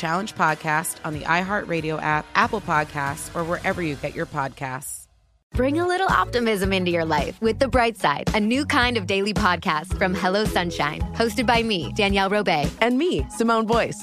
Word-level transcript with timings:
Challenge 0.00 0.34
podcast 0.34 0.96
on 1.04 1.12
the 1.12 1.20
iHeartRadio 1.20 2.00
app, 2.00 2.24
Apple 2.34 2.62
Podcasts, 2.62 3.34
or 3.36 3.44
wherever 3.44 3.82
you 3.82 3.96
get 3.96 4.14
your 4.14 4.24
podcasts. 4.24 5.06
Bring 5.52 5.78
a 5.78 5.86
little 5.86 6.08
optimism 6.08 6.72
into 6.72 6.90
your 6.90 7.04
life 7.04 7.38
with 7.42 7.58
The 7.58 7.68
Bright 7.68 7.98
Side, 7.98 8.34
a 8.34 8.40
new 8.40 8.64
kind 8.64 8.96
of 8.96 9.06
daily 9.06 9.34
podcast 9.34 9.98
from 9.98 10.14
Hello 10.14 10.46
Sunshine, 10.46 11.00
hosted 11.14 11.46
by 11.46 11.62
me, 11.62 11.92
Danielle 11.96 12.30
Robay, 12.30 12.70
and 12.80 12.96
me, 12.96 13.26
Simone 13.28 13.66
Boyce. 13.66 14.02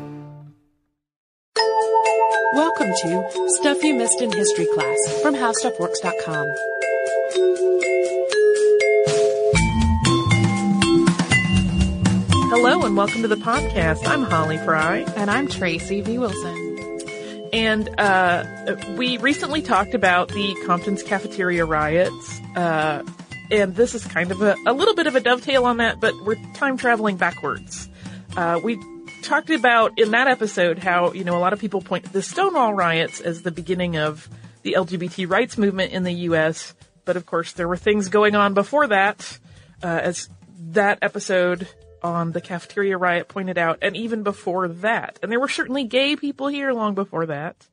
Welcome 2.53 2.91
to 3.03 3.47
Stuff 3.59 3.81
You 3.81 3.95
Missed 3.95 4.21
in 4.21 4.31
History 4.33 4.67
Class 4.73 5.21
from 5.21 5.35
HowStuffWorks.com. 5.35 6.47
Hello 12.49 12.85
and 12.85 12.97
welcome 12.97 13.21
to 13.21 13.29
the 13.29 13.37
podcast. 13.37 14.05
I'm 14.05 14.23
Holly 14.23 14.57
Fry. 14.57 15.05
And 15.15 15.31
I'm 15.31 15.47
Tracy 15.47 16.01
V. 16.01 16.17
Wilson. 16.17 16.99
And 17.53 17.89
uh, 17.97 18.75
we 18.97 19.17
recently 19.17 19.61
talked 19.61 19.93
about 19.93 20.27
the 20.27 20.53
Compton's 20.65 21.03
cafeteria 21.03 21.63
riots. 21.65 22.41
Uh, 22.55 23.03
and 23.49 23.75
this 23.75 23.95
is 23.95 24.05
kind 24.05 24.29
of 24.31 24.41
a, 24.41 24.57
a 24.65 24.73
little 24.73 24.95
bit 24.95 25.07
of 25.07 25.15
a 25.15 25.21
dovetail 25.21 25.65
on 25.65 25.77
that, 25.77 26.01
but 26.01 26.13
we're 26.25 26.35
time 26.53 26.75
traveling 26.75 27.15
backwards. 27.15 27.87
Uh, 28.35 28.59
we 28.61 28.75
talked 29.21 29.49
about 29.49 29.99
in 29.99 30.11
that 30.11 30.27
episode 30.27 30.79
how, 30.79 31.13
you 31.13 31.23
know, 31.23 31.37
a 31.37 31.39
lot 31.39 31.53
of 31.53 31.59
people 31.59 31.81
point 31.81 32.05
to 32.05 32.11
the 32.11 32.21
Stonewall 32.21 32.73
riots 32.73 33.21
as 33.21 33.41
the 33.41 33.51
beginning 33.51 33.97
of 33.97 34.27
the 34.63 34.75
LGBT 34.77 35.29
rights 35.29 35.57
movement 35.57 35.91
in 35.91 36.03
the 36.03 36.11
U.S., 36.11 36.73
but 37.05 37.15
of 37.15 37.25
course 37.25 37.53
there 37.53 37.67
were 37.67 37.77
things 37.77 38.09
going 38.09 38.35
on 38.35 38.53
before 38.53 38.87
that, 38.87 39.39
uh, 39.83 39.87
as 39.87 40.29
that 40.71 40.99
episode 41.01 41.67
on 42.03 42.31
the 42.31 42.41
cafeteria 42.41 42.97
riot 42.97 43.27
pointed 43.27 43.57
out, 43.57 43.79
and 43.81 43.95
even 43.95 44.23
before 44.23 44.67
that. 44.67 45.19
And 45.21 45.31
there 45.31 45.39
were 45.39 45.47
certainly 45.47 45.83
gay 45.83 46.15
people 46.15 46.47
here 46.47 46.73
long 46.73 46.95
before 46.95 47.27
that. 47.27 47.67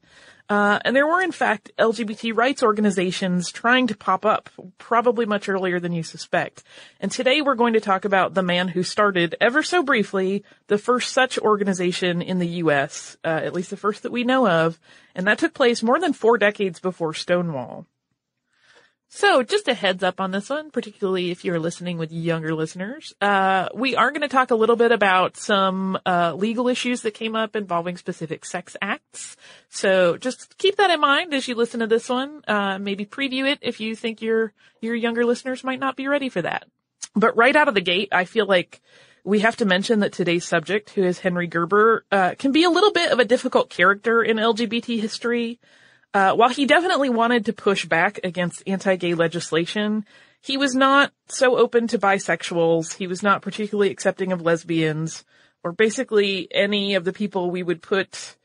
Uh, 0.48 0.78
and 0.84 0.96
there 0.96 1.06
were 1.06 1.20
in 1.20 1.32
fact 1.32 1.70
LGBT 1.78 2.34
rights 2.34 2.62
organizations 2.62 3.52
trying 3.52 3.86
to 3.86 3.96
pop 3.96 4.24
up 4.24 4.48
probably 4.78 5.26
much 5.26 5.48
earlier 5.48 5.78
than 5.78 5.92
you 5.92 6.02
suspect. 6.02 6.62
And 7.00 7.12
today 7.12 7.42
we're 7.42 7.54
going 7.54 7.74
to 7.74 7.80
talk 7.80 8.06
about 8.06 8.32
the 8.32 8.42
man 8.42 8.68
who 8.68 8.82
started 8.82 9.36
ever 9.40 9.62
so 9.62 9.82
briefly 9.82 10.44
the 10.68 10.78
first 10.78 11.12
such 11.12 11.38
organization 11.38 12.22
in 12.22 12.38
the 12.38 12.48
U.S., 12.62 13.18
uh, 13.24 13.28
at 13.28 13.52
least 13.52 13.68
the 13.70 13.76
first 13.76 14.02
that 14.04 14.12
we 14.12 14.24
know 14.24 14.48
of. 14.48 14.80
And 15.14 15.26
that 15.26 15.38
took 15.38 15.52
place 15.52 15.82
more 15.82 16.00
than 16.00 16.14
four 16.14 16.38
decades 16.38 16.80
before 16.80 17.12
Stonewall. 17.12 17.86
So 19.10 19.42
just 19.42 19.68
a 19.68 19.74
heads 19.74 20.02
up 20.02 20.20
on 20.20 20.32
this 20.32 20.50
one, 20.50 20.70
particularly 20.70 21.30
if 21.30 21.42
you're 21.42 21.58
listening 21.58 21.96
with 21.96 22.12
younger 22.12 22.54
listeners. 22.54 23.14
Uh, 23.22 23.68
we 23.74 23.96
are 23.96 24.10
going 24.10 24.20
to 24.20 24.28
talk 24.28 24.50
a 24.50 24.54
little 24.54 24.76
bit 24.76 24.92
about 24.92 25.38
some, 25.38 25.98
uh, 26.04 26.34
legal 26.34 26.68
issues 26.68 27.00
that 27.02 27.12
came 27.12 27.34
up 27.34 27.56
involving 27.56 27.96
specific 27.96 28.44
sex 28.44 28.76
acts. 28.82 29.36
So 29.70 30.18
just 30.18 30.58
keep 30.58 30.76
that 30.76 30.90
in 30.90 31.00
mind 31.00 31.32
as 31.32 31.48
you 31.48 31.54
listen 31.54 31.80
to 31.80 31.86
this 31.86 32.08
one. 32.10 32.42
Uh, 32.46 32.78
maybe 32.78 33.06
preview 33.06 33.50
it 33.50 33.60
if 33.62 33.80
you 33.80 33.96
think 33.96 34.20
your, 34.20 34.52
your 34.82 34.94
younger 34.94 35.24
listeners 35.24 35.64
might 35.64 35.80
not 35.80 35.96
be 35.96 36.06
ready 36.06 36.28
for 36.28 36.42
that. 36.42 36.68
But 37.16 37.36
right 37.36 37.56
out 37.56 37.68
of 37.68 37.74
the 37.74 37.80
gate, 37.80 38.10
I 38.12 38.26
feel 38.26 38.46
like 38.46 38.82
we 39.24 39.40
have 39.40 39.56
to 39.56 39.64
mention 39.64 40.00
that 40.00 40.12
today's 40.12 40.44
subject, 40.44 40.90
who 40.90 41.02
is 41.02 41.18
Henry 41.18 41.46
Gerber, 41.46 42.04
uh, 42.12 42.34
can 42.38 42.52
be 42.52 42.64
a 42.64 42.70
little 42.70 42.92
bit 42.92 43.10
of 43.10 43.18
a 43.18 43.24
difficult 43.24 43.70
character 43.70 44.22
in 44.22 44.36
LGBT 44.36 45.00
history. 45.00 45.58
Uh, 46.14 46.34
while 46.34 46.48
he 46.48 46.66
definitely 46.66 47.10
wanted 47.10 47.46
to 47.46 47.52
push 47.52 47.84
back 47.84 48.20
against 48.24 48.62
anti-gay 48.66 49.14
legislation, 49.14 50.04
he 50.40 50.56
was 50.56 50.74
not 50.74 51.12
so 51.28 51.56
open 51.56 51.86
to 51.88 51.98
bisexuals. 51.98 52.94
He 52.94 53.06
was 53.06 53.22
not 53.22 53.42
particularly 53.42 53.90
accepting 53.90 54.32
of 54.32 54.40
lesbians 54.40 55.24
or 55.62 55.72
basically 55.72 56.48
any 56.50 56.94
of 56.94 57.04
the 57.04 57.12
people 57.12 57.50
we 57.50 57.62
would 57.62 57.82
put 57.82 58.36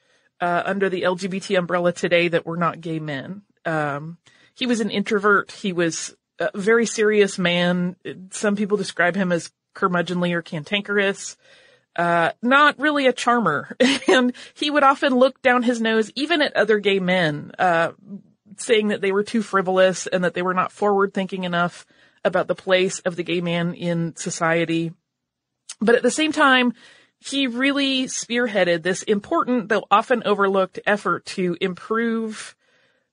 uh, 0.41 0.63
under 0.65 0.89
the 0.89 1.03
LGBT 1.03 1.57
umbrella 1.57 1.93
today 1.93 2.27
that 2.27 2.45
were 2.45 2.57
not 2.57 2.81
gay 2.81 2.99
men. 2.99 3.43
Um, 3.65 4.17
he 4.55 4.65
was 4.65 4.81
an 4.81 4.89
introvert. 4.89 5.51
He 5.51 5.71
was 5.71 6.15
a 6.39 6.49
very 6.55 6.85
serious 6.85 7.37
man. 7.37 7.95
Some 8.31 8.55
people 8.55 8.77
describe 8.77 9.15
him 9.15 9.31
as 9.31 9.51
curmudgeonly 9.73 10.33
or 10.33 10.41
cantankerous 10.41 11.37
uh, 11.95 12.31
not 12.41 12.79
really 12.79 13.07
a 13.07 13.13
charmer. 13.13 13.75
and 14.07 14.33
he 14.53 14.69
would 14.69 14.83
often 14.83 15.15
look 15.15 15.41
down 15.41 15.63
his 15.63 15.81
nose 15.81 16.11
even 16.15 16.41
at 16.41 16.55
other 16.55 16.79
gay 16.79 16.99
men, 16.99 17.51
uh, 17.59 17.91
saying 18.57 18.89
that 18.89 19.01
they 19.01 19.11
were 19.11 19.23
too 19.23 19.41
frivolous 19.41 20.07
and 20.07 20.23
that 20.23 20.33
they 20.33 20.41
were 20.41 20.53
not 20.53 20.71
forward 20.71 21.13
thinking 21.13 21.43
enough 21.43 21.85
about 22.23 22.47
the 22.47 22.55
place 22.55 22.99
of 22.99 23.15
the 23.15 23.23
gay 23.23 23.41
man 23.41 23.73
in 23.73 24.15
society. 24.15 24.93
But 25.81 25.95
at 25.95 26.03
the 26.03 26.11
same 26.11 26.31
time, 26.31 26.73
he 27.19 27.47
really 27.47 28.05
spearheaded 28.05 28.83
this 28.83 29.03
important, 29.03 29.69
though 29.69 29.85
often 29.89 30.23
overlooked 30.25 30.79
effort 30.85 31.25
to 31.25 31.57
improve 31.61 32.55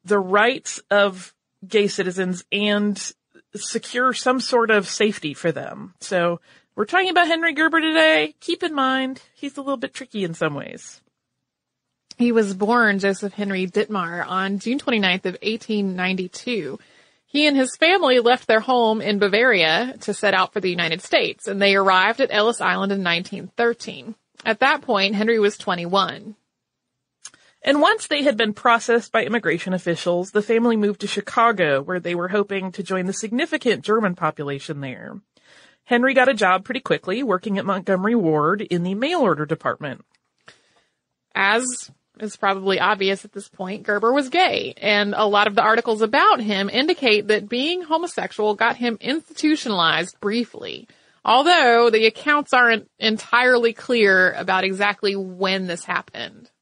the 0.05 0.19
rights 0.19 0.81
of 0.91 1.35
gay 1.67 1.87
citizens 1.89 2.45
and 2.51 3.13
secure 3.55 4.13
some 4.13 4.41
sort 4.41 4.71
of 4.71 4.89
safety 4.89 5.35
for 5.35 5.53
them. 5.53 5.95
So 6.01 6.41
we're 6.81 6.87
talking 6.87 7.11
about 7.11 7.27
Henry 7.27 7.53
Gerber 7.53 7.79
today. 7.83 8.35
Keep 8.41 8.63
in 8.63 8.75
mind, 8.75 9.21
he's 9.35 9.59
a 9.59 9.61
little 9.61 9.77
bit 9.77 9.93
tricky 9.93 10.25
in 10.25 10.33
some 10.33 10.55
ways. 10.55 11.03
He 12.17 12.33
was 12.33 12.55
born 12.55 12.99
Joseph 12.99 13.35
Henry 13.35 13.67
Dittmar 13.67 14.27
on 14.27 14.59
June 14.61 14.79
29th 14.79 15.27
of 15.27 15.37
1892. 15.43 16.79
He 17.27 17.47
and 17.47 17.55
his 17.55 17.77
family 17.77 18.19
left 18.21 18.49
their 18.49 18.61
home 18.61 19.03
in 19.03 19.19
Bavaria 19.19 19.95
to 20.01 20.15
set 20.15 20.33
out 20.33 20.55
for 20.55 20.61
the 20.61 20.71
United 20.71 21.03
States, 21.03 21.47
and 21.47 21.61
they 21.61 21.75
arrived 21.75 22.23
at 22.23 22.33
Ellis 22.33 22.63
Island 22.63 22.93
in 22.93 23.05
1913. 23.05 24.15
At 24.47 24.61
that 24.61 24.81
point, 24.81 25.17
Henry 25.17 25.39
was 25.39 25.59
21. 25.59 26.35
And 27.61 27.83
once 27.83 28.07
they 28.07 28.23
had 28.23 28.39
been 28.39 28.55
processed 28.55 29.13
by 29.13 29.27
immigration 29.27 29.75
officials, 29.75 30.31
the 30.31 30.41
family 30.41 30.79
moved 30.79 31.03
to 31.03 31.07
Chicago, 31.07 31.83
where 31.83 32.01
they 32.01 32.15
were 32.15 32.29
hoping 32.29 32.73
to 32.73 32.83
join 32.83 33.05
the 33.05 33.13
significant 33.13 33.85
German 33.85 34.15
population 34.15 34.81
there. 34.81 35.21
Henry 35.91 36.15
got 36.15 36.29
a 36.29 36.35
job 36.35 36.65
pretty 36.65 36.79
quickly 36.79 37.25
working 37.25 37.59
at 37.59 37.67
Montgomery 37.67 38.15
Ward 38.15 38.61
in 38.61 38.85
the 38.85 38.95
mail 38.95 39.23
order 39.23 39.45
department. 39.45 40.05
As 41.35 41.91
is 42.21 42.37
probably 42.37 42.79
obvious 42.79 43.25
at 43.25 43.33
this 43.33 43.49
point, 43.49 43.83
Gerber 43.83 44.13
was 44.13 44.29
gay, 44.29 44.73
and 44.77 45.15
a 45.17 45.27
lot 45.27 45.49
of 45.49 45.57
the 45.57 45.63
articles 45.63 46.01
about 46.01 46.39
him 46.39 46.71
indicate 46.71 47.27
that 47.27 47.49
being 47.49 47.83
homosexual 47.83 48.55
got 48.55 48.77
him 48.77 48.99
institutionalized 49.01 50.15
briefly. 50.21 50.87
Although 51.25 51.91
the 51.91 52.07
accounts 52.07 52.53
aren't 52.53 52.89
entirely 53.01 53.73
clear 53.73 54.31
about 54.35 54.63
exactly 54.63 55.17
when 55.17 55.67
this 55.67 55.85
happened. 55.85 56.53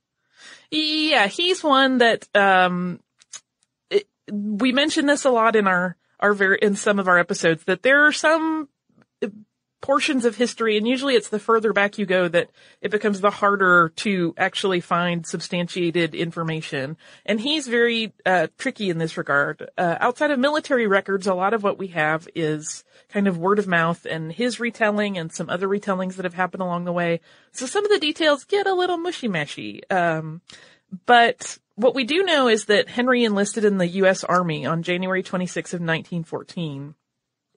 Yeah, 0.70 1.26
he's 1.26 1.62
one 1.62 1.98
that 1.98 2.26
um 2.34 3.00
it, 3.90 4.08
we 4.32 4.72
mentioned 4.72 5.06
this 5.06 5.26
a 5.26 5.30
lot 5.30 5.54
in 5.54 5.66
our 5.66 5.98
our 6.18 6.32
very 6.32 6.58
in 6.62 6.76
some 6.76 6.98
of 6.98 7.08
our 7.08 7.18
episodes 7.18 7.64
that 7.64 7.82
there 7.82 8.06
are 8.06 8.12
some 8.12 8.70
portions 9.80 10.24
of 10.24 10.36
history, 10.36 10.76
and 10.76 10.88
usually 10.88 11.14
it's 11.14 11.28
the 11.28 11.38
further 11.38 11.72
back 11.72 11.98
you 11.98 12.06
go 12.06 12.28
that 12.28 12.50
it 12.80 12.90
becomes 12.90 13.20
the 13.20 13.30
harder 13.30 13.92
to 13.96 14.34
actually 14.36 14.80
find 14.80 15.26
substantiated 15.26 16.14
information. 16.14 16.96
And 17.24 17.40
he's 17.40 17.66
very 17.66 18.12
uh, 18.26 18.48
tricky 18.58 18.90
in 18.90 18.98
this 18.98 19.16
regard. 19.16 19.70
Uh, 19.78 19.96
outside 20.00 20.30
of 20.30 20.38
military 20.38 20.86
records, 20.86 21.26
a 21.26 21.34
lot 21.34 21.54
of 21.54 21.62
what 21.62 21.78
we 21.78 21.88
have 21.88 22.28
is 22.34 22.84
kind 23.08 23.28
of 23.28 23.38
word 23.38 23.58
of 23.58 23.68
mouth 23.68 24.04
and 24.04 24.32
his 24.32 24.58
retelling 24.58 25.16
and 25.16 25.32
some 25.32 25.48
other 25.48 25.68
retellings 25.68 26.16
that 26.16 26.24
have 26.24 26.34
happened 26.34 26.62
along 26.62 26.84
the 26.84 26.92
way. 26.92 27.20
So 27.52 27.66
some 27.66 27.84
of 27.84 27.90
the 27.90 28.00
details 28.00 28.44
get 28.44 28.66
a 28.66 28.74
little 28.74 28.98
mushy 28.98 29.28
mashy. 29.28 29.80
Um, 29.92 30.42
but 31.06 31.58
what 31.76 31.94
we 31.94 32.04
do 32.04 32.24
know 32.24 32.48
is 32.48 32.64
that 32.64 32.88
Henry 32.88 33.22
enlisted 33.24 33.64
in 33.64 33.78
the 33.78 33.86
U.S. 33.86 34.24
Army 34.24 34.66
on 34.66 34.82
January 34.82 35.22
26 35.22 35.74
of 35.74 35.80
1914 35.80 36.94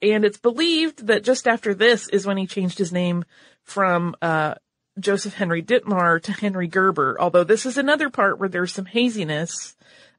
and 0.02 0.26
it's 0.26 0.38
believed 0.38 1.08
that 1.08 1.24
just 1.24 1.48
after 1.48 1.74
this 1.74 2.08
is 2.10 2.26
when 2.26 2.38
he 2.38 2.48
changed 2.48 2.78
his 2.78 2.92
name 2.92 3.24
from 3.64 4.16
uh, 4.22 4.56
Joseph 5.00 5.36
Henry 5.36 5.62
Dittmar 5.62 6.22
to 6.24 6.32
Henry 6.32 6.68
Gerber. 6.68 7.18
Although 7.20 7.44
this 7.44 7.66
is 7.66 7.78
another 7.78 8.10
part 8.10 8.40
where 8.40 8.50
there's 8.50 8.74
some 8.74 8.86
haziness 8.86 9.76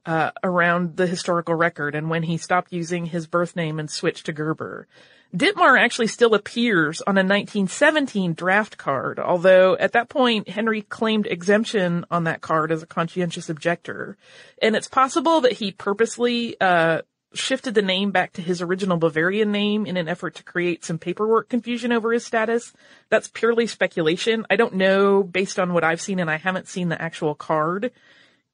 uh, 0.06 0.30
around 0.42 0.96
the 0.96 1.06
historical 1.06 1.54
record 1.54 1.94
and 1.94 2.10
when 2.10 2.22
he 2.22 2.36
stopped 2.36 2.72
using 2.72 3.06
his 3.06 3.26
birth 3.26 3.54
name 3.54 3.78
and 3.78 3.90
switched 3.90 4.26
to 4.26 4.32
Gerber. 4.32 4.86
Dittmar 5.34 5.80
actually 5.80 6.08
still 6.08 6.34
appears 6.34 7.00
on 7.00 7.16
a 7.16 7.24
1917 7.24 8.34
draft 8.34 8.76
card, 8.76 9.18
although 9.18 9.76
at 9.78 9.92
that 9.92 10.10
point 10.10 10.48
Henry 10.48 10.82
claimed 10.82 11.26
exemption 11.26 12.04
on 12.10 12.24
that 12.24 12.42
card 12.42 12.70
as 12.70 12.82
a 12.82 12.86
conscientious 12.86 13.48
objector. 13.48 14.18
And 14.60 14.76
it's 14.76 14.88
possible 14.88 15.40
that 15.40 15.52
he 15.52 15.72
purposely 15.72 16.60
uh, 16.60 17.02
shifted 17.34 17.74
the 17.74 17.82
name 17.82 18.10
back 18.10 18.32
to 18.34 18.42
his 18.42 18.60
original 18.60 18.96
Bavarian 18.96 19.52
name 19.52 19.86
in 19.86 19.96
an 19.96 20.08
effort 20.08 20.34
to 20.36 20.42
create 20.42 20.84
some 20.84 20.98
paperwork 20.98 21.48
confusion 21.48 21.92
over 21.92 22.12
his 22.12 22.24
status. 22.24 22.72
That's 23.08 23.28
purely 23.28 23.66
speculation. 23.66 24.46
I 24.50 24.56
don't 24.56 24.74
know, 24.74 25.22
based 25.22 25.58
on 25.58 25.72
what 25.72 25.84
I've 25.84 26.00
seen, 26.00 26.18
and 26.18 26.30
I 26.30 26.36
haven't 26.36 26.68
seen 26.68 26.88
the 26.88 27.00
actual 27.00 27.34
card, 27.34 27.90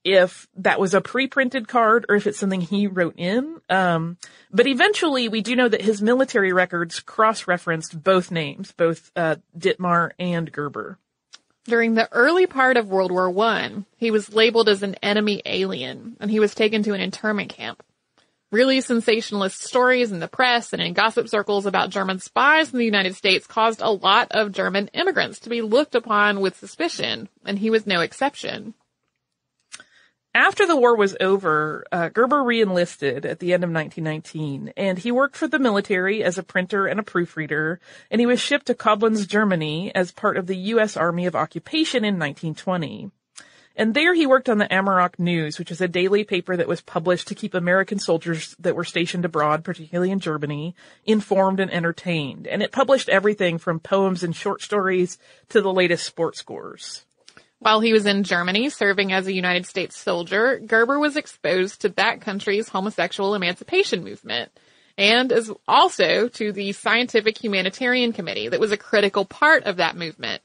if 0.05 0.47
that 0.57 0.81
was 0.81 0.95
a 0.95 1.01
pre-printed 1.01 1.69
card 1.69 2.07
or 2.09 2.15
if 2.15 2.27
it's 2.27 2.39
something 2.39 2.61
he 2.61 2.87
wrote 2.87 3.19
in. 3.19 3.61
Um, 3.69 4.17
but 4.51 4.67
eventually, 4.67 5.29
we 5.29 5.43
do 5.43 5.57
know 5.57 5.69
that 5.69 5.83
his 5.83 6.01
military 6.01 6.53
records 6.53 7.01
cross-referenced 7.01 8.03
both 8.03 8.31
names, 8.31 8.73
both 8.73 9.11
uh, 9.17 9.37
Dittmar 9.59 10.13
and 10.19 10.51
Gerber. 10.51 10.99
During 11.65 11.95
the 11.95 12.11
early 12.13 12.47
part 12.47 12.79
of 12.79 12.89
World 12.89 13.11
War 13.11 13.29
One, 13.29 13.85
he 13.99 14.11
was 14.11 14.33
labeled 14.33 14.71
as 14.71 14.83
an 14.83 14.95
enemy 15.03 15.43
alien, 15.45 16.17
and 16.19 16.31
he 16.31 16.41
was 16.41 16.55
taken 16.55 16.83
to 16.85 16.95
an 16.95 17.01
internment 17.03 17.51
camp. 17.51 17.83
Really 18.51 18.81
sensationalist 18.81 19.63
stories 19.63 20.11
in 20.11 20.21
the 20.21 20.29
press 20.29 20.73
and 20.73 20.81
in 20.81 20.95
gossip 20.95 21.29
circles 21.29 21.67
about 21.67 21.91
German 21.91 22.19
spies 22.19 22.73
in 22.73 22.79
the 22.79 22.85
United 22.85 23.15
States 23.15 23.47
caused 23.47 23.83
a 23.83 23.91
lot 23.91 24.29
of 24.31 24.53
German 24.53 24.89
immigrants 24.95 25.41
to 25.41 25.51
be 25.51 25.61
looked 25.61 25.95
upon 25.95 26.41
with 26.41 26.57
suspicion, 26.57 27.29
and 27.45 27.59
he 27.59 27.69
was 27.69 27.87
no 27.87 28.01
exception. 28.01 28.73
After 30.35 30.67
the 30.67 30.77
war 30.77 30.97
was 30.97 31.17
over, 31.21 31.85
uh, 31.93 32.09
Gerber 32.09 32.43
reenlisted 32.43 33.27
at 33.27 33.39
the 33.39 33.53
end 33.53 33.65
of 33.65 33.71
1919, 33.71 34.73
and 34.79 34.99
he 34.99 35.11
worked 35.11 35.37
for 35.37 35.49
the 35.49 35.59
military 35.59 36.25
as 36.25 36.39
a 36.39 36.43
printer 36.43 36.87
and 36.87 36.99
a 36.99 37.03
proofreader, 37.03 37.81
and 38.11 38.19
he 38.19 38.27
was 38.27 38.41
shipped 38.41 38.67
to 38.67 38.75
Koblenz, 38.75 39.27
Germany 39.27 39.95
as 39.95 40.13
part 40.13 40.39
of 40.39 40.47
the 40.47 40.57
U.S. 40.57 40.97
Army 40.97 41.27
of 41.27 41.37
Occupation 41.37 42.05
in 42.05 42.19
1920. 42.19 43.11
And 43.79 43.95
there 43.95 44.13
he 44.13 44.27
worked 44.27 44.49
on 44.49 44.59
the 44.59 44.67
Amaroc 44.67 45.21
News, 45.21 45.57
which 45.57 45.71
is 45.71 45.81
a 45.81 45.87
daily 45.87 46.25
paper 46.25 46.57
that 46.57 46.67
was 46.67 46.81
published 46.81 47.29
to 47.29 47.37
keep 47.37 47.55
American 47.55 48.01
soldiers 48.01 48.57
that 48.59 48.75
were 48.75 48.85
stationed 48.85 49.25
abroad, 49.25 49.63
particularly 49.63 50.11
in 50.11 50.19
Germany, 50.19 50.75
informed 51.07 51.61
and 51.61 51.73
entertained. 51.73 52.49
And 52.49 52.61
it 52.61 52.73
published 52.73 53.09
everything 53.09 53.57
from 53.59 53.79
poems 53.79 54.25
and 54.25 54.35
short 54.35 54.63
stories 54.63 55.17
to 55.51 55.61
the 55.61 55.73
latest 55.73 56.05
sports 56.05 56.41
scores. 56.41 57.05
While 57.61 57.79
he 57.79 57.93
was 57.93 58.05
in 58.05 58.25
Germany 58.25 58.69
serving 58.69 59.13
as 59.13 59.29
a 59.29 59.33
United 59.33 59.65
States 59.65 59.97
soldier, 59.97 60.59
Gerber 60.59 60.99
was 60.99 61.17
exposed 61.17 61.83
to 61.83 61.89
that 61.91 62.21
country's 62.21 62.69
homosexual 62.69 63.37
emancipation 63.37 64.03
movement 64.03 64.51
and 64.99 65.31
as 65.31 65.53
also 65.69 66.27
to 66.27 66.51
the 66.51 66.73
Scientific 66.73 67.43
Humanitarian 67.43 68.13
Committee 68.13 68.49
that 68.49 68.59
was 68.59 68.73
a 68.73 68.77
critical 68.77 69.25
part 69.25 69.63
of 69.65 69.77
that 69.77 69.97
movement. 69.97 70.43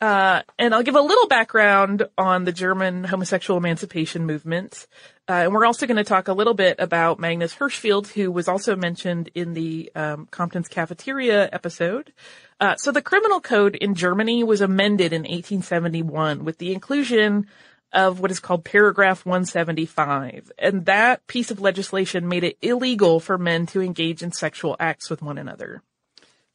Uh, 0.00 0.42
and 0.58 0.74
I'll 0.74 0.82
give 0.82 0.94
a 0.94 1.00
little 1.00 1.26
background 1.26 2.06
on 2.18 2.44
the 2.44 2.52
German 2.52 3.04
homosexual 3.04 3.58
emancipation 3.58 4.26
movement. 4.26 4.86
Uh, 5.28 5.32
and 5.32 5.54
we're 5.54 5.64
also 5.64 5.86
going 5.86 5.96
to 5.96 6.04
talk 6.04 6.28
a 6.28 6.34
little 6.34 6.54
bit 6.54 6.76
about 6.78 7.18
Magnus 7.18 7.54
Hirschfeld, 7.54 8.08
who 8.08 8.30
was 8.30 8.46
also 8.46 8.76
mentioned 8.76 9.30
in 9.34 9.54
the 9.54 9.90
um, 9.94 10.28
Compton's 10.30 10.68
Cafeteria 10.68 11.48
episode. 11.50 12.12
Uh, 12.60 12.76
so 12.76 12.92
the 12.92 13.02
criminal 13.02 13.40
code 13.40 13.74
in 13.74 13.94
Germany 13.94 14.44
was 14.44 14.60
amended 14.60 15.12
in 15.12 15.22
1871 15.22 16.44
with 16.44 16.58
the 16.58 16.72
inclusion 16.72 17.46
of 17.92 18.20
what 18.20 18.30
is 18.30 18.40
called 18.40 18.64
paragraph 18.64 19.24
175. 19.24 20.52
And 20.58 20.84
that 20.84 21.26
piece 21.26 21.50
of 21.50 21.60
legislation 21.60 22.28
made 22.28 22.44
it 22.44 22.58
illegal 22.60 23.18
for 23.18 23.38
men 23.38 23.64
to 23.66 23.80
engage 23.80 24.22
in 24.22 24.32
sexual 24.32 24.76
acts 24.78 25.08
with 25.08 25.22
one 25.22 25.38
another. 25.38 25.82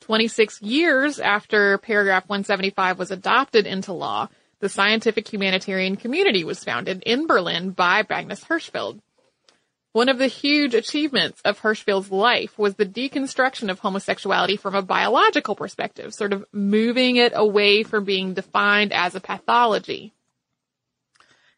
26 0.02 0.62
years 0.62 1.20
after 1.20 1.78
paragraph 1.78 2.28
175 2.28 3.00
was 3.00 3.12
adopted 3.12 3.66
into 3.66 3.94
law, 3.94 4.28
the 4.60 4.70
scientific 4.70 5.28
humanitarian 5.28 5.96
committee 5.96 6.44
was 6.44 6.64
founded 6.64 7.02
in 7.06 7.26
Berlin 7.28 7.72
by 7.72 8.04
Magnus 8.08 8.44
Hirschfeld. 8.44 9.00
One 9.94 10.08
of 10.08 10.18
the 10.18 10.28
huge 10.28 10.74
achievements 10.74 11.42
of 11.44 11.60
Hirschfeld's 11.60 12.12
life 12.12 12.58
was 12.58 12.76
the 12.76 12.86
deconstruction 12.86 13.70
of 13.70 13.80
homosexuality 13.80 14.56
from 14.56 14.74
a 14.74 14.82
biological 14.82 15.56
perspective, 15.56 16.14
sort 16.14 16.32
of 16.32 16.46
moving 16.54 17.18
it 17.18 17.34
away 17.36 17.84
from 17.84 18.06
being 18.06 18.34
defined 18.34 18.94
as 18.94 19.16
a 19.16 19.20
pathology. 19.20 20.14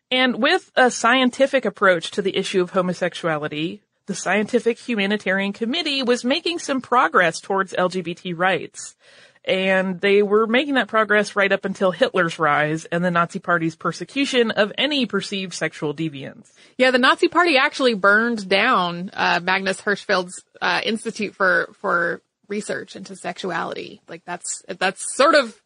And 0.09 0.41
with 0.41 0.71
a 0.75 0.89
scientific 0.89 1.65
approach 1.65 2.11
to 2.11 2.23
the 2.23 2.35
issue 2.35 2.61
of 2.61 2.71
homosexuality, 2.71 3.81
the 4.07 4.15
Scientific 4.15 4.79
Humanitarian 4.79 5.53
Committee 5.53 6.03
was 6.03 6.23
making 6.23 6.59
some 6.59 6.81
progress 6.81 7.39
towards 7.39 7.73
LGBT 7.73 8.37
rights. 8.37 8.95
And 9.45 9.99
they 9.99 10.23
were 10.23 10.47
making 10.47 10.75
that 10.75 10.87
progress 10.87 11.35
right 11.35 11.51
up 11.51 11.65
until 11.65 11.91
Hitler's 11.91 12.39
rise 12.39 12.85
and 12.85 13.03
the 13.03 13.11
Nazi 13.11 13.39
Party's 13.39 13.75
persecution 13.75 14.51
of 14.51 14.71
any 14.77 15.05
perceived 15.05 15.53
sexual 15.53 15.93
deviance. 15.93 16.49
Yeah, 16.77 16.91
the 16.91 16.97
Nazi 16.97 17.27
Party 17.27 17.57
actually 17.57 17.93
burned 17.93 18.47
down 18.47 19.09
uh, 19.11 19.41
Magnus 19.43 19.81
Hirschfeld's 19.81 20.43
uh, 20.61 20.79
Institute 20.85 21.35
for 21.35 21.73
for 21.81 22.21
Research 22.47 22.95
into 22.95 23.17
Sexuality. 23.17 24.01
Like 24.07 24.23
that's 24.25 24.63
that's 24.79 25.13
sort 25.13 25.35
of 25.35 25.61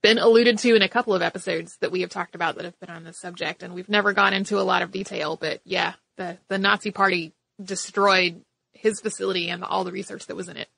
been 0.00 0.18
alluded 0.18 0.58
to 0.58 0.76
in 0.76 0.82
a 0.82 0.88
couple 0.88 1.14
of 1.14 1.22
episodes 1.22 1.76
that 1.80 1.90
we 1.90 2.02
have 2.02 2.10
talked 2.10 2.36
about 2.36 2.54
that 2.56 2.64
have 2.64 2.78
been 2.78 2.90
on 2.90 3.02
this 3.02 3.18
subject, 3.18 3.64
and 3.64 3.74
we've 3.74 3.88
never 3.88 4.12
gone 4.12 4.32
into 4.32 4.60
a 4.60 4.62
lot 4.62 4.82
of 4.82 4.92
detail. 4.92 5.36
But 5.36 5.60
yeah, 5.64 5.94
the 6.16 6.38
the 6.48 6.58
Nazi 6.58 6.92
Party 6.92 7.32
destroyed 7.62 8.42
his 8.72 9.00
facility 9.00 9.48
and 9.48 9.64
all 9.64 9.84
the 9.84 9.92
research 9.92 10.26
that 10.26 10.36
was 10.36 10.48
in 10.48 10.56
it. 10.56 10.68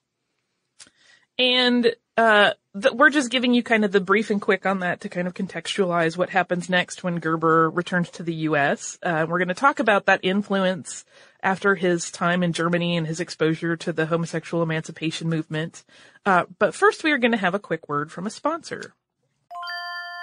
And 1.39 1.95
uh, 2.17 2.53
the, 2.75 2.93
we're 2.93 3.11
just 3.11 3.31
giving 3.31 3.55
you 3.55 3.63
kind 3.63 3.85
of 3.85 3.93
the 3.93 4.01
brief 4.01 4.31
and 4.31 4.43
quick 4.43 4.67
on 4.67 4.81
that 4.81 5.01
to 5.01 5.09
kind 5.09 5.27
of 5.27 5.33
contextualize 5.33 6.17
what 6.17 6.29
happens 6.29 6.69
next 6.69 7.03
when 7.03 7.19
Gerber 7.19 7.71
returns 7.71 8.11
to 8.11 8.23
the 8.23 8.35
U.S. 8.35 8.99
Uh, 9.03 9.27
we're 9.29 9.39
going 9.39 9.49
to 9.49 9.55
talk 9.55 9.81
about 9.81 10.07
that 10.07 10.21
influence 10.23 11.07
after 11.43 11.75
his 11.75 12.11
time 12.11 12.43
in 12.43 12.53
Germany 12.53 12.97
and 12.97 13.07
his 13.07 13.21
exposure 13.21 13.75
to 13.79 13.93
the 13.93 14.05
homosexual 14.05 14.63
emancipation 14.63 15.31
movement. 15.31 15.83
Uh, 16.27 16.45
but 16.59 16.75
first, 16.75 17.05
we 17.05 17.13
are 17.13 17.19
going 17.19 17.33
to 17.33 17.39
have 17.39 17.55
a 17.55 17.59
quick 17.59 17.89
word 17.89 18.13
from 18.13 18.27
a 18.27 18.31
sponsor. 18.31 18.95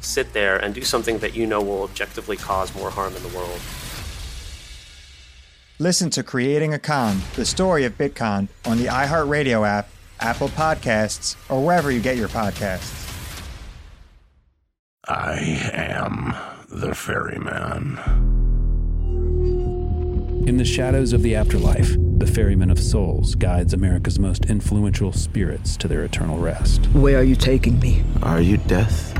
sit 0.00 0.32
there 0.32 0.56
and 0.56 0.74
do 0.74 0.82
something 0.82 1.18
that 1.18 1.34
you 1.34 1.46
know 1.46 1.60
will 1.60 1.82
objectively 1.82 2.36
cause 2.36 2.74
more 2.74 2.90
harm 2.90 3.14
in 3.16 3.22
the 3.22 3.28
world? 3.28 3.60
Listen 5.78 6.10
to 6.10 6.22
Creating 6.22 6.74
a 6.74 6.78
Con, 6.78 7.22
the 7.36 7.46
story 7.46 7.84
of 7.84 7.96
Bitcoin, 7.96 8.48
on 8.66 8.76
the 8.76 8.86
iHeartRadio 8.86 9.66
app, 9.66 9.88
Apple 10.20 10.48
Podcasts, 10.50 11.36
or 11.48 11.64
wherever 11.64 11.90
you 11.90 12.00
get 12.00 12.18
your 12.18 12.28
podcasts. 12.28 12.98
I 15.08 15.38
am 15.72 16.34
the 16.68 16.94
ferryman. 16.94 17.98
In 20.46 20.56
the 20.56 20.64
shadows 20.64 21.12
of 21.12 21.22
the 21.22 21.34
afterlife, 21.34 21.96
the 22.18 22.26
ferryman 22.26 22.70
of 22.70 22.78
souls 22.78 23.34
guides 23.34 23.72
America's 23.72 24.18
most 24.18 24.44
influential 24.46 25.12
spirits 25.12 25.76
to 25.78 25.88
their 25.88 26.04
eternal 26.04 26.38
rest. 26.38 26.84
Where 26.92 27.18
are 27.18 27.24
you 27.24 27.36
taking 27.36 27.80
me? 27.80 28.04
Are 28.22 28.40
you 28.40 28.58
death? 28.58 29.19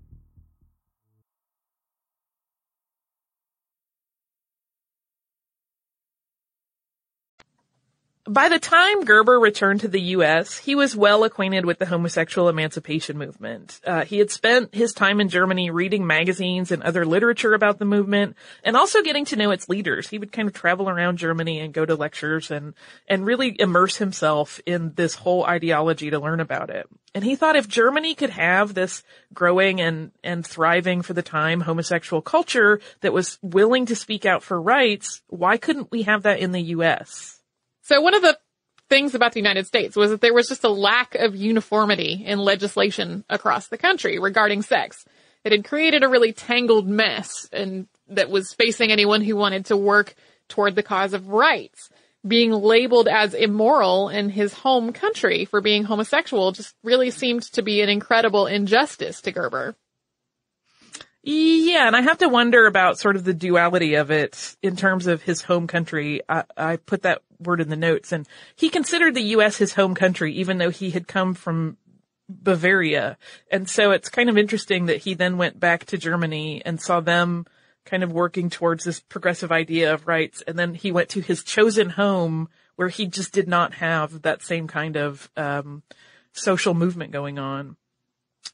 By 8.31 8.47
the 8.47 8.59
time 8.59 9.03
Gerber 9.03 9.37
returned 9.37 9.81
to 9.81 9.89
the 9.89 9.99
U.S., 10.15 10.57
he 10.57 10.73
was 10.73 10.95
well 10.95 11.25
acquainted 11.25 11.65
with 11.65 11.79
the 11.79 11.85
homosexual 11.85 12.47
emancipation 12.47 13.17
movement. 13.17 13.81
Uh, 13.85 14.05
he 14.05 14.19
had 14.19 14.31
spent 14.31 14.73
his 14.73 14.93
time 14.93 15.19
in 15.19 15.27
Germany 15.27 15.69
reading 15.69 16.07
magazines 16.07 16.71
and 16.71 16.81
other 16.81 17.05
literature 17.05 17.53
about 17.53 17.77
the 17.77 17.83
movement, 17.83 18.37
and 18.63 18.77
also 18.77 19.01
getting 19.01 19.25
to 19.25 19.35
know 19.35 19.51
its 19.51 19.67
leaders. 19.67 20.07
He 20.07 20.17
would 20.17 20.31
kind 20.31 20.47
of 20.47 20.53
travel 20.53 20.89
around 20.89 21.17
Germany 21.17 21.59
and 21.59 21.73
go 21.73 21.85
to 21.85 21.95
lectures 21.95 22.51
and 22.51 22.73
and 23.05 23.25
really 23.25 23.53
immerse 23.59 23.97
himself 23.97 24.61
in 24.65 24.93
this 24.95 25.13
whole 25.13 25.43
ideology 25.43 26.09
to 26.09 26.19
learn 26.19 26.39
about 26.39 26.69
it. 26.69 26.87
And 27.13 27.25
he 27.25 27.35
thought 27.35 27.57
if 27.57 27.67
Germany 27.67 28.15
could 28.15 28.29
have 28.29 28.73
this 28.73 29.03
growing 29.33 29.81
and 29.81 30.11
and 30.23 30.47
thriving 30.47 31.01
for 31.01 31.11
the 31.11 31.21
time 31.21 31.59
homosexual 31.59 32.21
culture 32.21 32.79
that 33.01 33.11
was 33.11 33.39
willing 33.41 33.87
to 33.87 33.95
speak 33.97 34.25
out 34.25 34.41
for 34.41 34.61
rights, 34.61 35.21
why 35.27 35.57
couldn't 35.57 35.91
we 35.91 36.03
have 36.03 36.23
that 36.23 36.39
in 36.39 36.53
the 36.53 36.61
U.S.? 36.61 37.40
So 37.81 38.01
one 38.01 38.13
of 38.13 38.21
the 38.21 38.37
things 38.89 39.15
about 39.15 39.31
the 39.31 39.39
United 39.39 39.65
States 39.65 39.95
was 39.95 40.11
that 40.11 40.21
there 40.21 40.33
was 40.33 40.49
just 40.49 40.63
a 40.63 40.69
lack 40.69 41.15
of 41.15 41.35
uniformity 41.35 42.23
in 42.25 42.39
legislation 42.39 43.23
across 43.29 43.67
the 43.67 43.77
country 43.77 44.19
regarding 44.19 44.61
sex. 44.61 45.05
It 45.43 45.53
had 45.53 45.65
created 45.65 46.03
a 46.03 46.09
really 46.09 46.33
tangled 46.33 46.87
mess 46.87 47.47
and 47.53 47.87
that 48.09 48.29
was 48.29 48.53
facing 48.53 48.91
anyone 48.91 49.21
who 49.21 49.35
wanted 49.35 49.67
to 49.67 49.77
work 49.77 50.13
toward 50.49 50.75
the 50.75 50.83
cause 50.83 51.13
of 51.13 51.29
rights. 51.29 51.89
Being 52.27 52.51
labeled 52.51 53.07
as 53.07 53.33
immoral 53.33 54.09
in 54.09 54.29
his 54.29 54.53
home 54.53 54.93
country 54.93 55.45
for 55.45 55.61
being 55.61 55.85
homosexual 55.85 56.51
just 56.51 56.75
really 56.83 57.09
seemed 57.09 57.43
to 57.53 57.63
be 57.63 57.81
an 57.81 57.89
incredible 57.89 58.45
injustice 58.45 59.21
to 59.21 59.31
Gerber. 59.31 59.75
Yeah, 61.23 61.85
and 61.85 61.95
I 61.95 62.01
have 62.01 62.17
to 62.19 62.29
wonder 62.29 62.65
about 62.65 62.97
sort 62.97 63.15
of 63.15 63.23
the 63.23 63.33
duality 63.33 63.93
of 63.93 64.09
it 64.09 64.55
in 64.63 64.75
terms 64.75 65.05
of 65.05 65.21
his 65.21 65.43
home 65.43 65.67
country. 65.67 66.21
I, 66.27 66.45
I, 66.57 66.75
put 66.77 67.03
that 67.03 67.21
word 67.39 67.61
in 67.61 67.69
the 67.69 67.75
notes, 67.75 68.11
and 68.11 68.27
he 68.55 68.69
considered 68.69 69.13
the 69.13 69.21
U.S. 69.21 69.57
his 69.57 69.73
home 69.73 69.93
country, 69.93 70.33
even 70.33 70.57
though 70.57 70.71
he 70.71 70.89
had 70.89 71.07
come 71.07 71.35
from 71.35 71.77
Bavaria. 72.27 73.17
And 73.51 73.69
so 73.69 73.91
it's 73.91 74.09
kind 74.09 74.29
of 74.29 74.37
interesting 74.37 74.87
that 74.87 74.97
he 74.97 75.13
then 75.13 75.37
went 75.37 75.59
back 75.59 75.85
to 75.85 75.97
Germany 75.97 76.63
and 76.65 76.81
saw 76.81 77.01
them 77.01 77.45
kind 77.85 78.03
of 78.03 78.11
working 78.11 78.49
towards 78.49 78.83
this 78.83 78.99
progressive 78.99 79.51
idea 79.51 79.93
of 79.93 80.07
rights, 80.07 80.41
and 80.47 80.57
then 80.57 80.73
he 80.73 80.91
went 80.91 81.09
to 81.09 81.21
his 81.21 81.43
chosen 81.43 81.89
home 81.89 82.49
where 82.77 82.89
he 82.89 83.05
just 83.05 83.31
did 83.31 83.47
not 83.47 83.75
have 83.75 84.23
that 84.23 84.41
same 84.41 84.67
kind 84.67 84.95
of 84.95 85.29
um, 85.37 85.83
social 86.33 86.73
movement 86.73 87.11
going 87.11 87.37
on. 87.37 87.75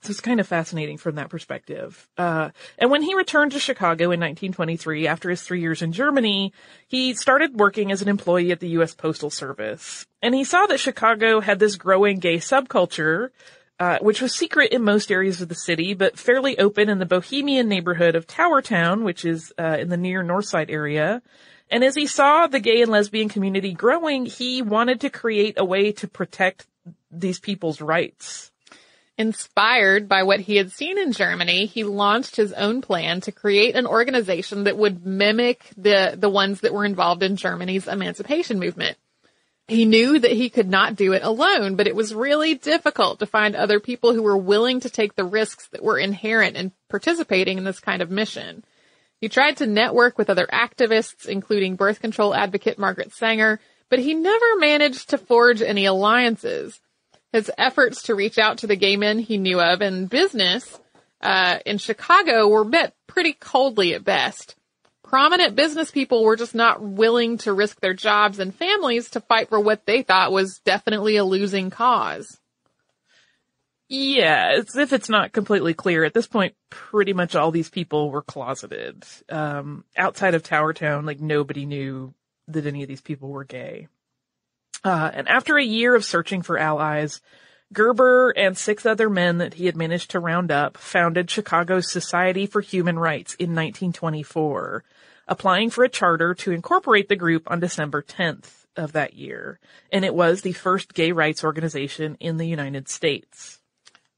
So 0.01 0.11
it's 0.11 0.21
kind 0.21 0.39
of 0.39 0.47
fascinating 0.47 0.97
from 0.97 1.15
that 1.15 1.29
perspective. 1.29 2.07
Uh, 2.17 2.51
and 2.77 2.91
when 2.91 3.01
he 3.01 3.15
returned 3.15 3.53
to 3.53 3.59
Chicago 3.59 4.05
in 4.05 4.19
1923 4.19 5.07
after 5.07 5.29
his 5.29 5.41
three 5.41 5.59
years 5.59 5.81
in 5.81 5.91
Germany, 5.91 6.53
he 6.87 7.13
started 7.13 7.59
working 7.59 7.91
as 7.91 8.01
an 8.01 8.07
employee 8.07 8.51
at 8.51 8.59
the 8.59 8.69
U.S. 8.69 8.93
Postal 8.93 9.29
Service. 9.29 10.05
And 10.21 10.35
he 10.35 10.43
saw 10.43 10.65
that 10.67 10.79
Chicago 10.79 11.39
had 11.39 11.59
this 11.59 11.75
growing 11.75 12.19
gay 12.19 12.37
subculture, 12.37 13.29
uh, 13.79 13.97
which 14.01 14.21
was 14.21 14.35
secret 14.35 14.71
in 14.71 14.83
most 14.83 15.11
areas 15.11 15.41
of 15.41 15.49
the 15.49 15.55
city, 15.55 15.93
but 15.93 16.19
fairly 16.19 16.57
open 16.59 16.89
in 16.89 16.99
the 16.99 17.05
bohemian 17.05 17.67
neighborhood 17.67 18.15
of 18.15 18.27
Tower 18.27 18.61
Town, 18.61 19.03
which 19.03 19.25
is 19.25 19.51
uh, 19.57 19.77
in 19.79 19.89
the 19.89 19.97
near 19.97 20.21
North 20.21 20.45
Side 20.45 20.69
area. 20.69 21.21
And 21.69 21.83
as 21.83 21.95
he 21.95 22.07
saw 22.07 22.47
the 22.47 22.59
gay 22.59 22.81
and 22.81 22.91
lesbian 22.91 23.29
community 23.29 23.73
growing, 23.73 24.25
he 24.25 24.61
wanted 24.61 25.01
to 25.01 25.09
create 25.09 25.55
a 25.57 25.65
way 25.65 25.91
to 25.93 26.07
protect 26.07 26.65
these 27.11 27.39
people's 27.39 27.81
rights. 27.81 28.51
Inspired 29.19 30.07
by 30.07 30.21
what 30.21 30.41
he 30.41 30.57
had 30.57 30.71
seen 30.71 30.99
in 30.99 31.11
Germany, 31.11 31.65
he 31.65 31.83
launched 31.83 32.35
his 32.35 32.53
own 32.53 32.81
plan 32.81 33.19
to 33.21 33.31
create 33.31 33.75
an 33.75 33.87
organization 33.87 34.65
that 34.65 34.77
would 34.77 35.05
mimic 35.05 35.71
the, 35.75 36.15
the 36.15 36.29
ones 36.29 36.61
that 36.61 36.73
were 36.73 36.85
involved 36.85 37.23
in 37.23 37.35
Germany's 37.35 37.87
emancipation 37.87 38.59
movement. 38.59 38.95
He 39.67 39.85
knew 39.85 40.19
that 40.19 40.31
he 40.31 40.49
could 40.49 40.69
not 40.69 40.95
do 40.95 41.13
it 41.13 41.23
alone, 41.23 41.75
but 41.75 41.87
it 41.87 41.95
was 41.95 42.13
really 42.13 42.53
difficult 42.53 43.19
to 43.19 43.25
find 43.25 43.55
other 43.55 43.79
people 43.79 44.13
who 44.13 44.21
were 44.21 44.37
willing 44.37 44.81
to 44.81 44.89
take 44.89 45.15
the 45.15 45.25
risks 45.25 45.67
that 45.69 45.83
were 45.83 45.97
inherent 45.97 46.55
in 46.55 46.71
participating 46.87 47.57
in 47.57 47.63
this 47.63 47.79
kind 47.79 48.03
of 48.03 48.11
mission. 48.11 48.63
He 49.19 49.29
tried 49.29 49.57
to 49.57 49.67
network 49.67 50.17
with 50.17 50.29
other 50.29 50.47
activists, 50.53 51.25
including 51.25 51.75
birth 51.75 51.99
control 51.99 52.35
advocate 52.35 52.77
Margaret 52.77 53.13
Sanger, 53.13 53.59
but 53.89 53.99
he 53.99 54.13
never 54.13 54.57
managed 54.57 55.09
to 55.09 55.17
forge 55.17 55.61
any 55.61 55.85
alliances. 55.85 56.79
His 57.33 57.51
efforts 57.57 58.03
to 58.03 58.15
reach 58.15 58.37
out 58.37 58.59
to 58.59 58.67
the 58.67 58.75
gay 58.75 58.97
men 58.97 59.19
he 59.19 59.37
knew 59.37 59.59
of 59.59 59.81
in 59.81 60.07
business 60.07 60.79
uh, 61.21 61.59
in 61.65 61.77
Chicago 61.77 62.47
were 62.47 62.65
met 62.65 62.95
pretty 63.07 63.33
coldly 63.33 63.93
at 63.93 64.03
best. 64.03 64.55
Prominent 65.03 65.55
business 65.55 65.89
people 65.89 66.23
were 66.23 66.35
just 66.35 66.53
not 66.53 66.81
willing 66.81 67.37
to 67.39 67.53
risk 67.53 67.79
their 67.79 67.93
jobs 67.93 68.39
and 68.39 68.53
families 68.53 69.09
to 69.11 69.21
fight 69.21 69.49
for 69.49 69.59
what 69.59 69.85
they 69.85 70.03
thought 70.03 70.31
was 70.31 70.59
definitely 70.59 71.15
a 71.15 71.23
losing 71.23 71.69
cause. 71.69 72.39
Yeah, 73.89 74.57
it's 74.57 74.75
if 74.75 74.91
it's 74.91 75.07
not 75.07 75.31
completely 75.31 75.73
clear 75.73 76.03
at 76.03 76.13
this 76.13 76.27
point. 76.27 76.55
Pretty 76.69 77.13
much 77.13 77.35
all 77.35 77.51
these 77.51 77.69
people 77.69 78.11
were 78.11 78.21
closeted. 78.21 79.05
Um, 79.29 79.85
outside 79.95 80.35
of 80.35 80.43
Tower 80.43 80.73
Town, 80.73 81.05
like 81.05 81.21
nobody 81.21 81.65
knew 81.65 82.13
that 82.49 82.65
any 82.65 82.81
of 82.81 82.89
these 82.89 83.01
people 83.01 83.29
were 83.29 83.45
gay. 83.45 83.87
Uh, 84.87 85.11
and 85.13 85.27
after 85.27 85.57
a 85.57 85.63
year 85.65 85.95
of 85.95 86.05
searching 86.05 86.41
for 86.41 86.57
allies, 86.57 87.19
Gerber 87.73 88.29
and 88.29 88.57
six 88.57 88.85
other 88.85 89.09
men 89.09 89.39
that 89.39 89.55
he 89.55 89.65
had 89.65 89.75
managed 89.75 90.11
to 90.11 90.19
round 90.21 90.49
up 90.49 90.77
founded 90.77 91.29
Chicago's 91.29 91.91
Society 91.91 92.45
for 92.45 92.61
Human 92.61 92.97
Rights 92.97 93.33
in 93.33 93.49
1924, 93.49 94.85
applying 95.27 95.71
for 95.71 95.83
a 95.83 95.89
charter 95.89 96.33
to 96.35 96.53
incorporate 96.53 97.09
the 97.09 97.17
group 97.17 97.51
on 97.51 97.59
December 97.59 98.01
10th 98.01 98.65
of 98.77 98.93
that 98.93 99.13
year. 99.13 99.59
And 99.91 100.05
it 100.05 100.15
was 100.15 100.41
the 100.41 100.53
first 100.53 100.93
gay 100.93 101.11
rights 101.11 101.43
organization 101.43 102.15
in 102.21 102.37
the 102.37 102.47
United 102.47 102.87
States. 102.87 103.59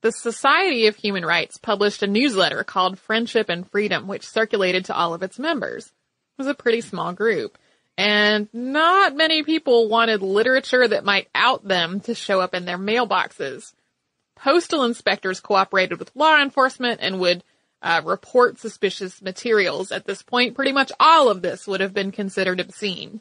The 0.01 0.11
Society 0.11 0.85
of 0.85 0.97
Human 0.97 1.25
Rights 1.25 1.57
published 1.57 2.03
a 2.03 2.07
newsletter 2.07 2.63
called 2.63 2.99
Friendship 2.99 3.49
and 3.49 3.67
Freedom, 3.67 4.07
which 4.07 4.29
circulated 4.29 4.85
to 4.85 4.95
all 4.95 5.15
of 5.15 5.23
its 5.23 5.39
members. 5.39 5.87
It 5.87 5.91
was 6.37 6.47
a 6.47 6.53
pretty 6.53 6.81
small 6.81 7.11
group. 7.13 7.57
And 7.99 8.47
not 8.53 9.17
many 9.17 9.43
people 9.43 9.89
wanted 9.89 10.21
literature 10.21 10.87
that 10.87 11.03
might 11.03 11.27
out 11.35 11.67
them 11.67 11.99
to 12.01 12.15
show 12.15 12.39
up 12.39 12.53
in 12.53 12.63
their 12.63 12.77
mailboxes. 12.77 13.73
Postal 14.37 14.85
inspectors 14.85 15.41
cooperated 15.41 15.99
with 15.99 16.15
law 16.15 16.41
enforcement 16.41 17.01
and 17.03 17.19
would 17.19 17.43
uh, 17.81 18.01
report 18.05 18.57
suspicious 18.57 19.21
materials. 19.21 19.91
At 19.91 20.05
this 20.05 20.21
point, 20.21 20.55
pretty 20.55 20.71
much 20.71 20.93
all 20.97 21.27
of 21.27 21.41
this 21.41 21.67
would 21.67 21.81
have 21.81 21.93
been 21.93 22.13
considered 22.13 22.61
obscene. 22.61 23.19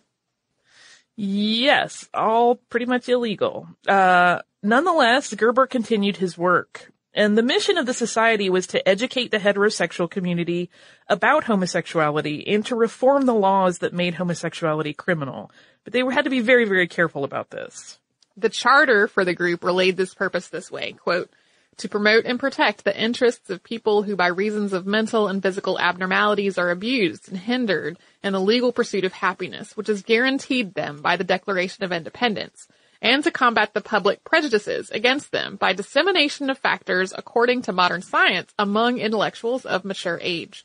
Yes, 1.17 2.09
all 2.15 2.55
pretty 2.71 2.87
much 2.87 3.09
illegal. 3.09 3.67
Uh, 3.89 4.43
nonetheless, 4.63 5.35
Gerber 5.35 5.67
continued 5.67 6.19
his 6.19 6.39
work. 6.39 6.93
And 7.15 7.37
the 7.37 7.43
mission 7.43 7.79
of 7.79 7.87
the 7.87 7.95
society 7.95 8.51
was 8.51 8.67
to 8.69 8.87
educate 8.89 9.31
the 9.31 9.39
heterosexual 9.39 10.11
community 10.11 10.71
about 11.09 11.45
homosexuality 11.45 12.47
and 12.47 12.65
to 12.67 12.77
reform 12.77 13.27
the 13.27 13.35
laws 13.35 13.79
that 13.79 13.95
made 13.95 14.15
homosexuality 14.15 14.93
criminal. 14.93 15.51
But 15.85 15.93
they 15.93 16.01
had 16.01 16.25
to 16.25 16.31
be 16.31 16.41
very, 16.41 16.65
very 16.65 16.87
careful 16.87 17.25
about 17.25 17.51
this. 17.51 17.99
The 18.37 18.51
charter 18.51 19.09
for 19.09 19.25
the 19.25 19.35
group 19.35 19.65
relayed 19.65 19.97
this 19.97 20.15
purpose 20.15 20.49
this 20.49 20.71
way, 20.71 20.93
quote, 20.93 21.31
to 21.79 21.89
promote 21.89 22.25
and 22.25 22.39
protect 22.39 22.85
the 22.85 23.01
interests 23.01 23.51
of 23.51 23.63
people 23.63 24.03
who 24.03 24.17
by 24.17 24.27
reasons 24.27 24.73
of 24.73 24.87
mental 24.87 25.29
and 25.29 25.43
physical 25.43 25.79
abnormalities 25.79 26.59
are 26.59 26.71
abused 26.71 27.29
and 27.29 27.39
hindered 27.39 27.99
in 28.23 28.33
the 28.33 28.41
legal 28.41 28.73
pursuit 28.73 29.05
of 29.05 29.13
happiness, 29.13 29.77
which 29.77 29.89
is 29.89 30.03
guaranteed 30.03 30.75
them 30.75 31.01
by 31.01 31.17
the 31.17 31.25
Declaration 31.25 31.85
of 31.85 31.93
Independence 31.93 32.69
and 33.01 33.23
to 33.25 33.31
combat 33.31 33.75
the 33.75 33.81
public 33.81 34.25
prejudices 34.25 34.91
against 34.91 35.31
them 35.31 35.57
by 35.57 35.73
dissemination 35.73 36.51
of 36.51 36.59
factors 36.59 37.13
according 37.17 37.63
to 37.63 37.73
modern 37.73 38.03
science 38.03 38.53
among 38.59 38.99
intellectuals 38.99 39.65
of 39.65 39.85
mature 39.85 40.19
age. 40.21 40.65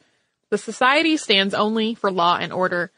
The 0.49 0.57
society 0.57 1.17
stands 1.17 1.53
only 1.53 1.95
for 1.95 2.11
law 2.11 2.37
and 2.39 2.51
order. 2.51 2.91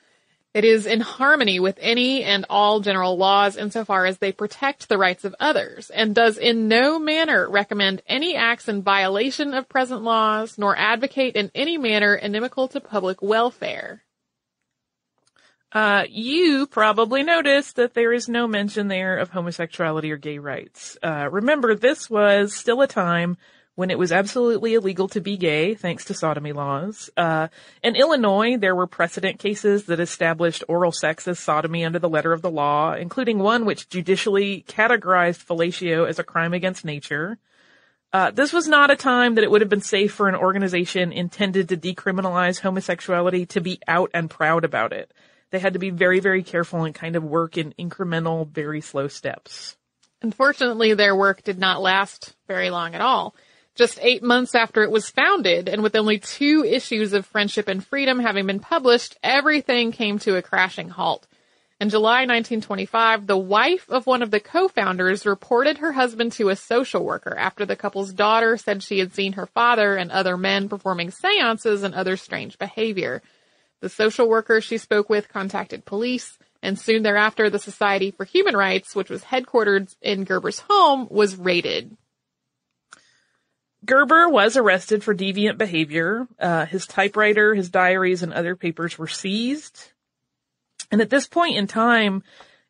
It 0.53 0.63
is 0.63 0.85
in 0.85 1.01
harmony 1.01 1.59
with 1.59 1.77
any 1.81 2.23
and 2.23 2.45
all 2.49 2.79
general 2.79 3.17
laws 3.17 3.57
insofar 3.57 4.05
as 4.05 4.19
they 4.19 4.31
protect 4.31 4.87
the 4.87 4.97
rights 4.97 5.25
of 5.25 5.35
others, 5.37 5.89
and 5.89 6.15
does 6.15 6.37
in 6.37 6.69
no 6.69 6.97
manner 6.97 7.49
recommend 7.49 8.01
any 8.07 8.37
acts 8.37 8.69
in 8.69 8.81
violation 8.81 9.53
of 9.53 9.67
present 9.67 10.01
laws, 10.03 10.57
nor 10.57 10.77
advocate 10.77 11.35
in 11.35 11.51
any 11.53 11.77
manner 11.77 12.15
inimical 12.15 12.69
to 12.69 12.79
public 12.79 13.21
welfare. 13.21 14.04
Uh, 15.75 16.05
you 16.09 16.67
probably 16.67 17.21
noticed 17.21 17.75
that 17.75 17.93
there 17.93 18.13
is 18.13 18.29
no 18.29 18.47
mention 18.47 18.87
there 18.87 19.17
of 19.17 19.29
homosexuality 19.29 20.09
or 20.09 20.15
gay 20.15 20.37
rights. 20.37 20.97
Uh, 21.03 21.27
remember, 21.29 21.75
this 21.75 22.09
was 22.09 22.53
still 22.53 22.81
a 22.81 22.87
time 22.87 23.35
when 23.75 23.91
it 23.91 23.99
was 23.99 24.13
absolutely 24.13 24.75
illegal 24.75 25.09
to 25.09 25.19
be 25.19 25.35
gay, 25.35 25.75
thanks 25.75 26.05
to 26.05 26.13
sodomy 26.13 26.53
laws. 26.53 27.09
Uh, 27.17 27.49
in 27.83 27.97
Illinois, 27.97 28.55
there 28.55 28.73
were 28.73 28.87
precedent 28.87 29.37
cases 29.37 29.87
that 29.87 29.99
established 29.99 30.63
oral 30.69 30.93
sex 30.93 31.27
as 31.27 31.39
sodomy 31.39 31.83
under 31.83 31.99
the 31.99 32.07
letter 32.07 32.31
of 32.31 32.41
the 32.41 32.49
law, 32.49 32.93
including 32.93 33.39
one 33.39 33.65
which 33.65 33.89
judicially 33.89 34.63
categorized 34.69 35.43
fellatio 35.43 36.07
as 36.07 36.19
a 36.19 36.23
crime 36.23 36.53
against 36.53 36.85
nature. 36.85 37.37
Uh, 38.13 38.31
this 38.31 38.53
was 38.53 38.65
not 38.65 38.91
a 38.91 38.95
time 38.95 39.35
that 39.35 39.43
it 39.43 39.51
would 39.51 39.59
have 39.59 39.69
been 39.69 39.81
safe 39.81 40.13
for 40.13 40.29
an 40.29 40.35
organization 40.35 41.11
intended 41.11 41.67
to 41.67 41.75
decriminalize 41.75 42.61
homosexuality 42.61 43.45
to 43.45 43.59
be 43.59 43.77
out 43.89 44.09
and 44.13 44.29
proud 44.29 44.63
about 44.63 44.93
it. 44.93 45.11
They 45.55 45.59
had 45.59 45.71
to 45.71 45.79
be 45.79 45.89
very, 45.89 46.19
very 46.19 46.43
careful 46.43 46.83
and 46.83 46.93
kind 46.93 47.15
of 47.15 47.23
work 47.23 47.57
in 47.57 47.73
incremental, 47.79 48.45
very 48.45 48.81
slow 48.81 49.07
steps. 49.07 49.77
Unfortunately, 50.21 50.93
their 50.93 51.15
work 51.15 51.43
did 51.43 51.57
not 51.57 51.81
last 51.81 52.35
very 52.45 52.69
long 52.69 52.93
at 52.93 52.99
all. 52.99 53.33
Just 53.73 53.97
eight 54.01 54.21
months 54.21 54.53
after 54.53 54.83
it 54.83 54.91
was 54.91 55.09
founded, 55.09 55.69
and 55.69 55.81
with 55.81 55.95
only 55.95 56.19
two 56.19 56.65
issues 56.65 57.13
of 57.13 57.25
Friendship 57.25 57.69
and 57.69 57.81
Freedom 57.87 58.19
having 58.19 58.47
been 58.47 58.59
published, 58.59 59.17
everything 59.23 59.93
came 59.93 60.19
to 60.19 60.35
a 60.35 60.41
crashing 60.41 60.89
halt. 60.89 61.25
In 61.79 61.89
July 61.89 62.25
1925, 62.25 63.25
the 63.25 63.37
wife 63.37 63.89
of 63.89 64.05
one 64.05 64.21
of 64.21 64.31
the 64.31 64.41
co-founders 64.41 65.25
reported 65.25 65.77
her 65.77 65.93
husband 65.93 66.33
to 66.33 66.49
a 66.49 66.57
social 66.57 67.05
worker 67.05 67.33
after 67.33 67.65
the 67.65 67.77
couple's 67.77 68.11
daughter 68.11 68.57
said 68.57 68.83
she 68.83 68.99
had 68.99 69.13
seen 69.13 69.33
her 69.33 69.45
father 69.45 69.95
and 69.95 70.11
other 70.11 70.35
men 70.35 70.67
performing 70.67 71.11
seances 71.11 71.83
and 71.83 71.95
other 71.95 72.17
strange 72.17 72.57
behavior. 72.57 73.21
The 73.85 73.89
social 73.89 74.27
worker 74.27 74.61
she 74.61 74.79
spoke 74.79 75.11
with 75.11 75.29
contacted 75.29 75.85
police, 75.85 76.39
and 76.63 76.79
soon 76.79 77.03
thereafter 77.03 77.51
the 77.51 77.59
Society 77.59 78.09
for 78.09 78.25
Human 78.25 78.57
Rights, 78.57 78.95
which 78.95 79.11
was 79.11 79.21
headquartered 79.21 79.95
in 80.01 80.25
Gerber's 80.25 80.57
home, 80.67 81.07
was 81.11 81.35
raided. 81.35 81.95
Gerber 83.85 84.27
was 84.27 84.57
arrested 84.57 85.03
for 85.03 85.13
deviant 85.13 85.59
behavior. 85.59 86.27
Uh, 86.39 86.65
his 86.65 86.87
typewriter, 86.87 87.53
his 87.53 87.69
diaries, 87.69 88.23
and 88.23 88.33
other 88.33 88.55
papers 88.55 88.97
were 88.97 89.05
seized. 89.05 89.91
And 90.91 90.99
at 90.99 91.11
this 91.11 91.27
point 91.27 91.55
in 91.55 91.67
time, 91.67 92.23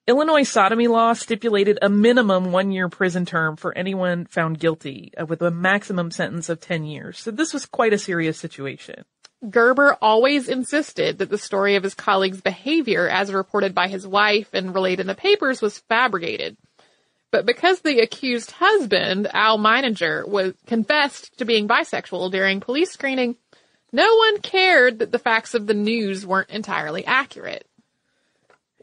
Illinois 0.08 0.44
sodomy 0.44 0.90
law 0.90 1.14
stipulated 1.14 1.80
a 1.82 1.88
minimum 1.88 2.52
one 2.52 2.74
year 2.74 2.90
prison 2.90 3.26
term 3.26 3.56
for 3.56 3.74
anyone 3.78 4.26
found 4.26 4.60
guilty 4.60 5.14
uh, 5.18 5.26
with 5.26 5.42
a 5.42 5.50
maximum 5.50 6.12
sentence 6.12 6.50
of 6.50 6.60
10 6.60 6.84
years. 6.84 7.20
So 7.20 7.32
this 7.32 7.54
was 7.54 7.66
quite 7.66 7.94
a 7.94 7.98
serious 7.98 8.38
situation. 8.38 9.06
Gerber 9.50 9.98
always 10.02 10.50
insisted 10.50 11.20
that 11.20 11.30
the 11.30 11.38
story 11.38 11.76
of 11.76 11.84
his 11.84 11.94
colleague's 11.94 12.42
behavior 12.42 13.08
as 13.08 13.32
reported 13.32 13.74
by 13.74 13.88
his 13.88 14.08
wife 14.08 14.50
and 14.54 14.74
relayed 14.74 15.00
in 15.00 15.08
the 15.08 15.16
papers 15.16 15.62
was 15.62 15.80
fabricated. 15.80 16.58
But 17.32 17.46
because 17.46 17.82
the 17.82 18.00
accused 18.00 18.52
husband, 18.52 19.28
Al 19.34 19.58
Meininger, 19.58 20.28
was 20.28 20.54
confessed 20.68 21.38
to 21.38 21.46
being 21.46 21.68
bisexual 21.68 22.32
during 22.32 22.62
police 22.62 22.92
screening, 22.92 23.36
no 23.92 24.16
one 24.16 24.40
cared 24.40 25.00
that 25.00 25.12
the 25.12 25.20
facts 25.20 25.54
of 25.54 25.68
the 25.68 25.74
news 25.74 26.26
weren't 26.26 26.50
entirely 26.50 27.06
accurate. 27.06 27.68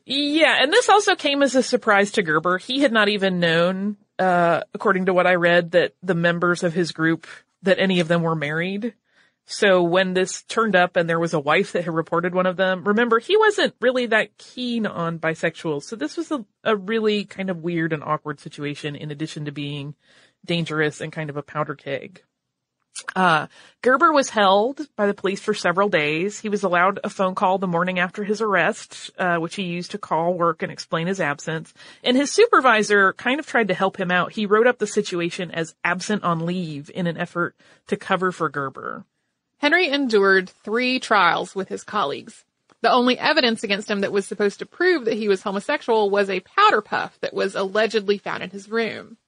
Yeah, 0.04 0.56
and 0.60 0.72
this 0.72 0.88
also 0.88 1.14
came 1.14 1.42
as 1.42 1.54
a 1.54 1.62
surprise 1.62 2.12
to 2.12 2.22
Gerber. 2.22 2.58
He 2.58 2.80
had 2.80 2.92
not 2.92 3.08
even 3.08 3.40
known 3.40 3.96
uh, 4.18 4.62
according 4.74 5.06
to 5.06 5.14
what 5.14 5.26
I 5.26 5.34
read, 5.34 5.72
that 5.72 5.94
the 6.02 6.14
members 6.14 6.62
of 6.62 6.72
his 6.72 6.92
group, 6.92 7.26
that 7.62 7.78
any 7.78 8.00
of 8.00 8.08
them 8.08 8.22
were 8.22 8.34
married. 8.34 8.94
So 9.46 9.82
when 9.82 10.14
this 10.14 10.42
turned 10.42 10.76
up 10.76 10.96
and 10.96 11.08
there 11.08 11.18
was 11.18 11.34
a 11.34 11.40
wife 11.40 11.72
that 11.72 11.84
had 11.84 11.94
reported 11.94 12.34
one 12.34 12.46
of 12.46 12.56
them, 12.56 12.84
remember, 12.84 13.18
he 13.18 13.36
wasn't 13.36 13.74
really 13.80 14.06
that 14.06 14.38
keen 14.38 14.86
on 14.86 15.18
bisexuals. 15.18 15.82
So 15.82 15.96
this 15.96 16.16
was 16.16 16.30
a, 16.30 16.44
a 16.64 16.76
really 16.76 17.24
kind 17.24 17.50
of 17.50 17.58
weird 17.58 17.92
and 17.92 18.02
awkward 18.02 18.40
situation 18.40 18.94
in 18.96 19.10
addition 19.10 19.44
to 19.46 19.52
being 19.52 19.94
dangerous 20.44 21.00
and 21.00 21.12
kind 21.12 21.28
of 21.28 21.36
a 21.36 21.42
powder 21.42 21.74
keg. 21.74 22.22
Uh, 23.16 23.46
Gerber 23.82 24.12
was 24.12 24.30
held 24.30 24.86
by 24.96 25.06
the 25.06 25.14
police 25.14 25.40
for 25.40 25.54
several 25.54 25.88
days. 25.88 26.38
He 26.38 26.48
was 26.48 26.62
allowed 26.62 27.00
a 27.02 27.10
phone 27.10 27.34
call 27.34 27.58
the 27.58 27.66
morning 27.66 27.98
after 27.98 28.22
his 28.22 28.40
arrest, 28.40 29.10
uh, 29.18 29.36
which 29.36 29.54
he 29.54 29.62
used 29.62 29.92
to 29.92 29.98
call 29.98 30.34
work 30.34 30.62
and 30.62 30.70
explain 30.70 31.06
his 31.06 31.20
absence. 31.20 31.72
And 32.04 32.16
his 32.16 32.30
supervisor 32.30 33.12
kind 33.14 33.40
of 33.40 33.46
tried 33.46 33.68
to 33.68 33.74
help 33.74 33.98
him 33.98 34.10
out. 34.10 34.32
He 34.32 34.46
wrote 34.46 34.66
up 34.66 34.78
the 34.78 34.86
situation 34.86 35.50
as 35.50 35.74
absent 35.82 36.22
on 36.22 36.46
leave 36.46 36.90
in 36.94 37.06
an 37.06 37.16
effort 37.16 37.56
to 37.88 37.96
cover 37.96 38.30
for 38.30 38.48
Gerber. 38.48 39.04
Henry 39.62 39.88
endured 39.88 40.50
three 40.50 40.98
trials 40.98 41.54
with 41.54 41.68
his 41.68 41.84
colleagues. 41.84 42.44
The 42.80 42.90
only 42.90 43.16
evidence 43.16 43.62
against 43.62 43.88
him 43.88 44.00
that 44.00 44.10
was 44.10 44.26
supposed 44.26 44.58
to 44.58 44.66
prove 44.66 45.04
that 45.04 45.14
he 45.14 45.28
was 45.28 45.40
homosexual 45.40 46.10
was 46.10 46.28
a 46.28 46.40
powder 46.40 46.82
puff 46.82 47.16
that 47.20 47.32
was 47.32 47.54
allegedly 47.54 48.18
found 48.18 48.42
in 48.42 48.50
his 48.50 48.68
room. 48.68 49.18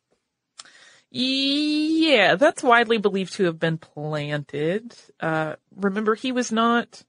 Yeah, 1.08 2.34
that's 2.34 2.64
widely 2.64 2.98
believed 2.98 3.34
to 3.34 3.44
have 3.44 3.60
been 3.60 3.78
planted. 3.78 4.92
Uh, 5.20 5.54
remember, 5.76 6.16
he 6.16 6.32
was 6.32 6.50
not, 6.50 7.04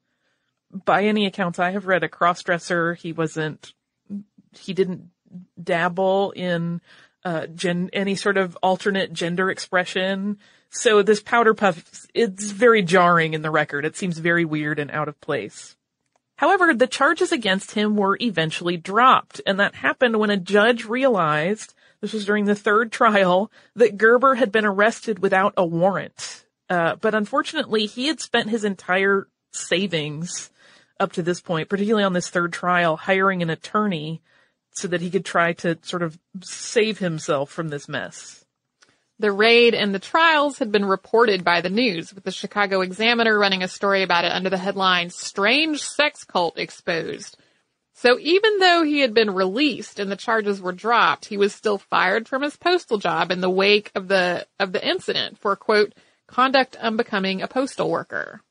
by 0.72 1.06
any 1.06 1.26
accounts 1.26 1.58
I 1.58 1.72
have 1.72 1.88
read, 1.88 2.04
a 2.04 2.08
crossdresser. 2.08 2.96
He 2.96 3.12
wasn't, 3.12 3.74
he 4.52 4.74
didn't 4.74 5.10
dabble 5.62 6.32
in, 6.36 6.80
uh, 7.24 7.48
gen, 7.48 7.90
any 7.92 8.14
sort 8.14 8.38
of 8.38 8.56
alternate 8.62 9.12
gender 9.12 9.50
expression. 9.50 10.38
So 10.76 11.02
this 11.02 11.22
powder 11.22 11.54
puff, 11.54 12.06
it's 12.14 12.52
very 12.52 12.82
jarring 12.82 13.34
in 13.34 13.42
the 13.42 13.50
record. 13.50 13.86
It 13.86 13.96
seems 13.96 14.18
very 14.18 14.44
weird 14.44 14.78
and 14.78 14.92
out 14.92 15.08
of 15.08 15.20
place. 15.22 15.78
However, 16.36 16.74
the 16.74 16.86
charges 16.86 17.32
against 17.32 17.72
him 17.72 17.96
were 17.96 18.18
eventually 18.20 18.76
dropped, 18.76 19.40
and 19.48 19.58
that 19.60 19.76
happened 19.76 20.20
when 20.20 20.30
a 20.30 20.38
judge 20.38 20.84
realized 20.84 21.74
this 22.02 22.12
was 22.12 22.26
during 22.26 22.44
the 22.44 22.56
third 22.56 22.92
trial 22.92 23.50
that 23.76 23.98
Gerber 23.98 24.36
had 24.36 24.52
been 24.52 24.66
arrested 24.66 25.20
without 25.20 25.54
a 25.56 25.66
warrant. 25.66 26.46
Uh, 26.70 26.96
but 26.98 27.16
unfortunately, 27.16 27.86
he 27.86 28.08
had 28.08 28.20
spent 28.20 28.50
his 28.50 28.66
entire 28.66 29.30
savings 29.54 30.52
up 31.00 31.14
to 31.14 31.24
this 31.24 31.40
point, 31.40 31.70
particularly 31.70 32.04
on 32.04 32.14
this 32.14 32.30
third 32.30 32.52
trial, 32.52 32.98
hiring 32.98 33.42
an 33.42 33.50
attorney 33.50 34.22
so 34.72 34.90
that 34.90 35.02
he 35.02 35.10
could 35.10 35.24
try 35.24 35.54
to 35.54 35.80
sort 35.84 36.04
of 36.04 36.20
save 36.44 37.00
himself 37.00 37.50
from 37.50 37.70
this 37.70 37.88
mess. 37.88 38.45
The 39.18 39.32
raid 39.32 39.74
and 39.74 39.96
the 39.96 40.00
trials 40.00 40.60
had 40.60 40.72
been 40.72 40.86
reported 40.86 41.44
by 41.44 41.62
the 41.62 41.70
news, 41.70 42.14
with 42.14 42.26
the 42.26 42.32
Chicago 42.32 42.82
Examiner 42.82 43.38
running 43.38 43.64
a 43.64 43.68
story 43.68 44.04
about 44.04 44.26
it 44.26 44.32
under 44.32 44.50
the 44.50 44.58
headline, 44.58 45.10
Strange 45.10 45.82
Sex 45.82 46.26
Cult 46.26 46.60
Exposed. 46.60 47.38
So 47.94 48.20
even 48.20 48.60
though 48.60 48.84
he 48.84 49.00
had 49.00 49.14
been 49.14 49.34
released 49.34 50.00
and 50.00 50.12
the 50.12 50.18
charges 50.18 50.62
were 50.62 50.74
dropped, 50.74 51.26
he 51.26 51.38
was 51.38 51.56
still 51.56 51.78
fired 51.78 52.28
from 52.28 52.42
his 52.42 52.58
postal 52.58 52.98
job 52.98 53.32
in 53.32 53.40
the 53.40 53.50
wake 53.50 53.90
of 53.96 54.10
the 54.10 54.46
of 54.60 54.74
the 54.74 54.86
incident 54.86 55.38
for 55.38 55.56
quote 55.56 55.94
conduct 56.28 56.76
unbecoming 56.76 57.42
a 57.42 57.48
postal 57.48 57.90
worker. 57.90 58.42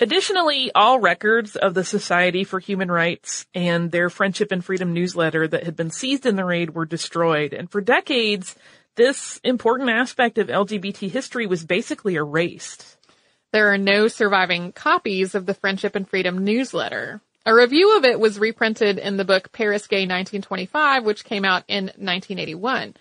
Additionally, 0.00 0.70
all 0.74 1.00
records 1.00 1.56
of 1.56 1.74
the 1.74 1.84
Society 1.84 2.44
for 2.44 2.60
Human 2.60 2.90
Rights 2.90 3.46
and 3.52 3.90
their 3.90 4.08
Friendship 4.08 4.52
and 4.52 4.64
Freedom 4.64 4.94
newsletter 4.94 5.46
that 5.48 5.64
had 5.64 5.74
been 5.74 5.90
seized 5.90 6.24
in 6.24 6.36
the 6.36 6.44
raid 6.44 6.70
were 6.70 6.86
destroyed. 6.86 7.52
And 7.52 7.68
for 7.68 7.80
decades, 7.80 8.54
this 8.98 9.40
important 9.44 9.90
aspect 9.90 10.38
of 10.38 10.48
LGBT 10.48 11.08
history 11.08 11.46
was 11.46 11.64
basically 11.64 12.16
erased. 12.16 12.98
There 13.52 13.72
are 13.72 13.78
no 13.78 14.08
surviving 14.08 14.72
copies 14.72 15.36
of 15.36 15.46
the 15.46 15.54
Friendship 15.54 15.94
and 15.94 16.06
Freedom 16.06 16.44
newsletter. 16.44 17.22
A 17.46 17.54
review 17.54 17.96
of 17.96 18.04
it 18.04 18.18
was 18.18 18.40
reprinted 18.40 18.98
in 18.98 19.16
the 19.16 19.24
book 19.24 19.52
Paris 19.52 19.86
Gay 19.86 20.00
1925, 20.00 21.04
which 21.04 21.24
came 21.24 21.44
out 21.44 21.62
in 21.68 21.84
1981. 21.84 22.94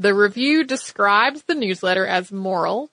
The 0.00 0.14
review 0.14 0.64
describes 0.64 1.44
the 1.44 1.54
newsletter 1.54 2.04
as 2.04 2.32
moral 2.32 2.90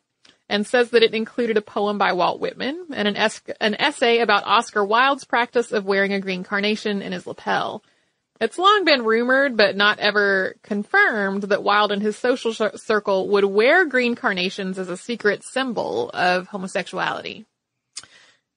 and 0.48 0.68
says 0.68 0.92
that 0.92 1.02
it 1.02 1.16
included 1.16 1.58
a 1.58 1.62
poem 1.62 1.98
by 1.98 2.14
Walt 2.14 2.40
Whitman 2.40 2.86
and 2.94 3.08
an, 3.08 3.18
es- 3.18 3.42
an 3.60 3.74
essay 3.80 4.20
about 4.20 4.46
Oscar 4.46 4.86
Wilde's 4.86 5.26
practice 5.26 5.72
of 5.72 5.86
wearing 5.86 6.14
a 6.14 6.22
green 6.22 6.44
carnation 6.44 7.02
in 7.02 7.14
his 7.14 7.26
lapel. 7.26 7.84
It's 8.44 8.60
long 8.60 8.84
been 8.84 9.06
rumored, 9.06 9.56
but 9.56 9.78
not 9.78 10.00
ever 10.00 10.58
confirmed, 10.64 11.44
that 11.44 11.64
Wilde 11.64 11.94
and 11.94 12.02
his 12.02 12.18
social 12.18 12.52
sh- 12.52 12.76
circle 12.76 13.30
would 13.30 13.46
wear 13.46 13.86
green 13.86 14.16
carnations 14.16 14.78
as 14.78 14.90
a 14.90 14.98
secret 14.98 15.44
symbol 15.46 16.10
of 16.10 16.48
homosexuality. 16.48 17.46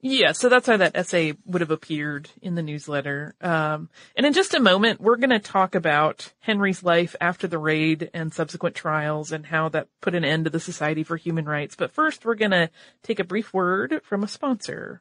Yeah, 0.00 0.32
so 0.32 0.48
that's 0.48 0.66
how 0.66 0.76
that 0.76 0.96
essay 0.96 1.34
would 1.46 1.60
have 1.60 1.70
appeared 1.70 2.30
in 2.42 2.56
the 2.56 2.62
newsletter. 2.62 3.36
Um, 3.40 3.88
and 4.16 4.26
in 4.26 4.32
just 4.32 4.54
a 4.54 4.60
moment, 4.60 5.00
we're 5.00 5.16
going 5.16 5.30
to 5.30 5.38
talk 5.38 5.76
about 5.76 6.32
Henry's 6.40 6.82
life 6.82 7.14
after 7.20 7.46
the 7.46 7.58
raid 7.58 8.10
and 8.12 8.34
subsequent 8.34 8.74
trials 8.74 9.30
and 9.30 9.46
how 9.46 9.68
that 9.68 9.86
put 10.00 10.16
an 10.16 10.24
end 10.24 10.44
to 10.44 10.50
the 10.50 10.58
Society 10.58 11.04
for 11.04 11.16
Human 11.16 11.44
Rights. 11.44 11.76
But 11.76 11.92
first, 11.92 12.24
we're 12.24 12.34
going 12.34 12.50
to 12.50 12.70
take 13.04 13.20
a 13.20 13.24
brief 13.24 13.54
word 13.54 14.00
from 14.02 14.24
a 14.24 14.28
sponsor. 14.28 15.00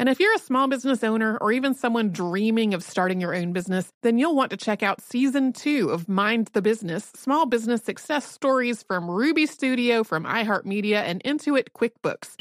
And 0.00 0.08
if 0.08 0.20
you're 0.20 0.34
a 0.34 0.38
small 0.38 0.68
business 0.68 1.02
owner 1.02 1.36
or 1.38 1.50
even 1.50 1.74
someone 1.74 2.12
dreaming 2.12 2.72
of 2.72 2.84
starting 2.84 3.20
your 3.20 3.34
own 3.34 3.52
business, 3.52 3.92
then 4.02 4.16
you'll 4.16 4.36
want 4.36 4.52
to 4.52 4.56
check 4.56 4.80
out 4.80 5.00
season 5.00 5.52
two 5.52 5.90
of 5.90 6.08
Mind 6.08 6.50
the 6.52 6.62
Business 6.62 7.10
Small 7.16 7.46
Business 7.46 7.82
Success 7.82 8.24
Stories 8.24 8.84
from 8.84 9.10
Ruby 9.10 9.44
Studio, 9.44 10.04
from 10.04 10.22
iHeartMedia, 10.22 11.02
and 11.02 11.20
Intuit 11.24 11.70
QuickBooks. 11.76 12.36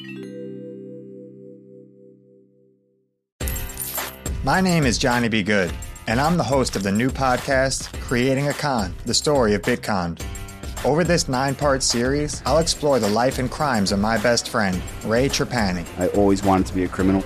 My 4.43 4.61
name 4.61 4.85
is 4.85 4.99
Johnny 4.99 5.27
B. 5.27 5.41
Good, 5.41 5.73
and 6.05 6.21
I'm 6.21 6.37
the 6.37 6.43
host 6.43 6.75
of 6.75 6.83
the 6.83 6.91
new 6.91 7.09
podcast, 7.09 7.91
Creating 8.01 8.49
a 8.49 8.53
Con 8.53 8.93
The 9.07 9.15
Story 9.15 9.55
of 9.55 9.63
Bitcon. 9.63 10.21
Over 10.85 11.03
this 11.03 11.27
nine 11.27 11.55
part 11.55 11.81
series, 11.81 12.43
I'll 12.45 12.59
explore 12.59 12.99
the 12.99 13.09
life 13.09 13.39
and 13.39 13.49
crimes 13.49 13.91
of 13.91 13.97
my 13.97 14.19
best 14.19 14.47
friend, 14.47 14.79
Ray 15.05 15.27
Trapani. 15.27 15.87
I 15.97 16.09
always 16.09 16.43
wanted 16.43 16.67
to 16.67 16.75
be 16.75 16.83
a 16.83 16.87
criminal. 16.87 17.25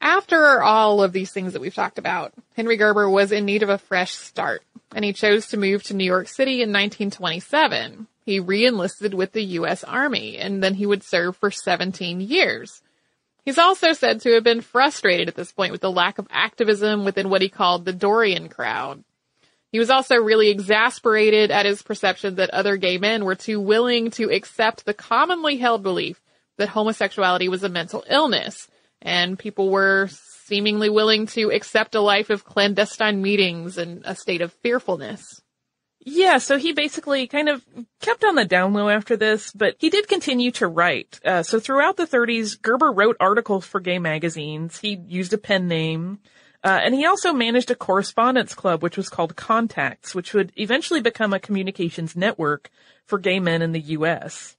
After 0.00 0.62
all 0.62 1.02
of 1.02 1.12
these 1.12 1.32
things 1.32 1.52
that 1.52 1.62
we've 1.62 1.74
talked 1.74 1.98
about, 1.98 2.32
Henry 2.54 2.76
Gerber 2.76 3.08
was 3.08 3.32
in 3.32 3.44
need 3.44 3.62
of 3.62 3.68
a 3.68 3.78
fresh 3.78 4.14
start, 4.14 4.62
and 4.94 5.04
he 5.04 5.12
chose 5.12 5.48
to 5.48 5.56
move 5.56 5.82
to 5.84 5.94
New 5.94 6.04
York 6.04 6.28
City 6.28 6.62
in 6.62 6.70
1927. 6.70 8.06
He 8.24 8.40
re-enlisted 8.40 9.14
with 9.14 9.32
the 9.32 9.44
U.S. 9.44 9.84
Army, 9.84 10.36
and 10.36 10.62
then 10.62 10.74
he 10.74 10.86
would 10.86 11.02
serve 11.02 11.36
for 11.36 11.50
17 11.50 12.20
years. 12.20 12.82
He's 13.44 13.58
also 13.58 13.92
said 13.92 14.20
to 14.22 14.34
have 14.34 14.42
been 14.42 14.60
frustrated 14.60 15.28
at 15.28 15.36
this 15.36 15.52
point 15.52 15.70
with 15.70 15.80
the 15.80 15.90
lack 15.90 16.18
of 16.18 16.26
activism 16.30 17.04
within 17.04 17.30
what 17.30 17.42
he 17.42 17.48
called 17.48 17.84
the 17.84 17.92
Dorian 17.92 18.48
crowd. 18.48 19.04
He 19.70 19.78
was 19.78 19.90
also 19.90 20.16
really 20.16 20.48
exasperated 20.48 21.50
at 21.50 21.66
his 21.66 21.82
perception 21.82 22.36
that 22.36 22.50
other 22.50 22.76
gay 22.76 22.98
men 22.98 23.24
were 23.24 23.34
too 23.34 23.60
willing 23.60 24.10
to 24.12 24.30
accept 24.30 24.84
the 24.84 24.94
commonly 24.94 25.58
held 25.58 25.82
belief 25.82 26.20
that 26.56 26.70
homosexuality 26.70 27.48
was 27.48 27.62
a 27.62 27.68
mental 27.68 28.04
illness, 28.08 28.68
and 29.02 29.38
people 29.38 29.70
were 29.70 30.08
seemingly 30.46 30.88
willing 30.88 31.26
to 31.26 31.50
accept 31.50 31.94
a 31.94 32.00
life 32.00 32.30
of 32.30 32.44
clandestine 32.44 33.20
meetings 33.20 33.78
and 33.78 34.02
a 34.04 34.14
state 34.14 34.40
of 34.40 34.52
fearfulness. 34.62 35.42
Yeah, 36.08 36.38
so 36.38 36.56
he 36.56 36.72
basically 36.72 37.26
kind 37.26 37.48
of 37.48 37.64
kept 38.00 38.22
on 38.22 38.36
the 38.36 38.44
down 38.44 38.72
low 38.72 38.88
after 38.88 39.16
this, 39.16 39.50
but 39.52 39.74
he 39.80 39.90
did 39.90 40.06
continue 40.06 40.52
to 40.52 40.68
write. 40.68 41.18
Uh, 41.24 41.42
so 41.42 41.58
throughout 41.58 41.96
the 41.96 42.06
30s, 42.06 42.62
Gerber 42.62 42.92
wrote 42.92 43.16
articles 43.18 43.66
for 43.66 43.80
gay 43.80 43.98
magazines. 43.98 44.78
He 44.78 45.00
used 45.08 45.32
a 45.32 45.38
pen 45.38 45.66
name. 45.66 46.20
Uh, 46.62 46.80
and 46.82 46.94
he 46.94 47.06
also 47.06 47.32
managed 47.32 47.72
a 47.72 47.74
correspondence 47.74 48.54
club, 48.54 48.84
which 48.84 48.96
was 48.96 49.08
called 49.08 49.34
Contacts, 49.34 50.14
which 50.14 50.32
would 50.32 50.52
eventually 50.56 51.00
become 51.00 51.32
a 51.32 51.40
communications 51.40 52.14
network 52.14 52.70
for 53.04 53.18
gay 53.18 53.40
men 53.40 53.60
in 53.60 53.72
the 53.72 53.80
U.S. 53.80 54.56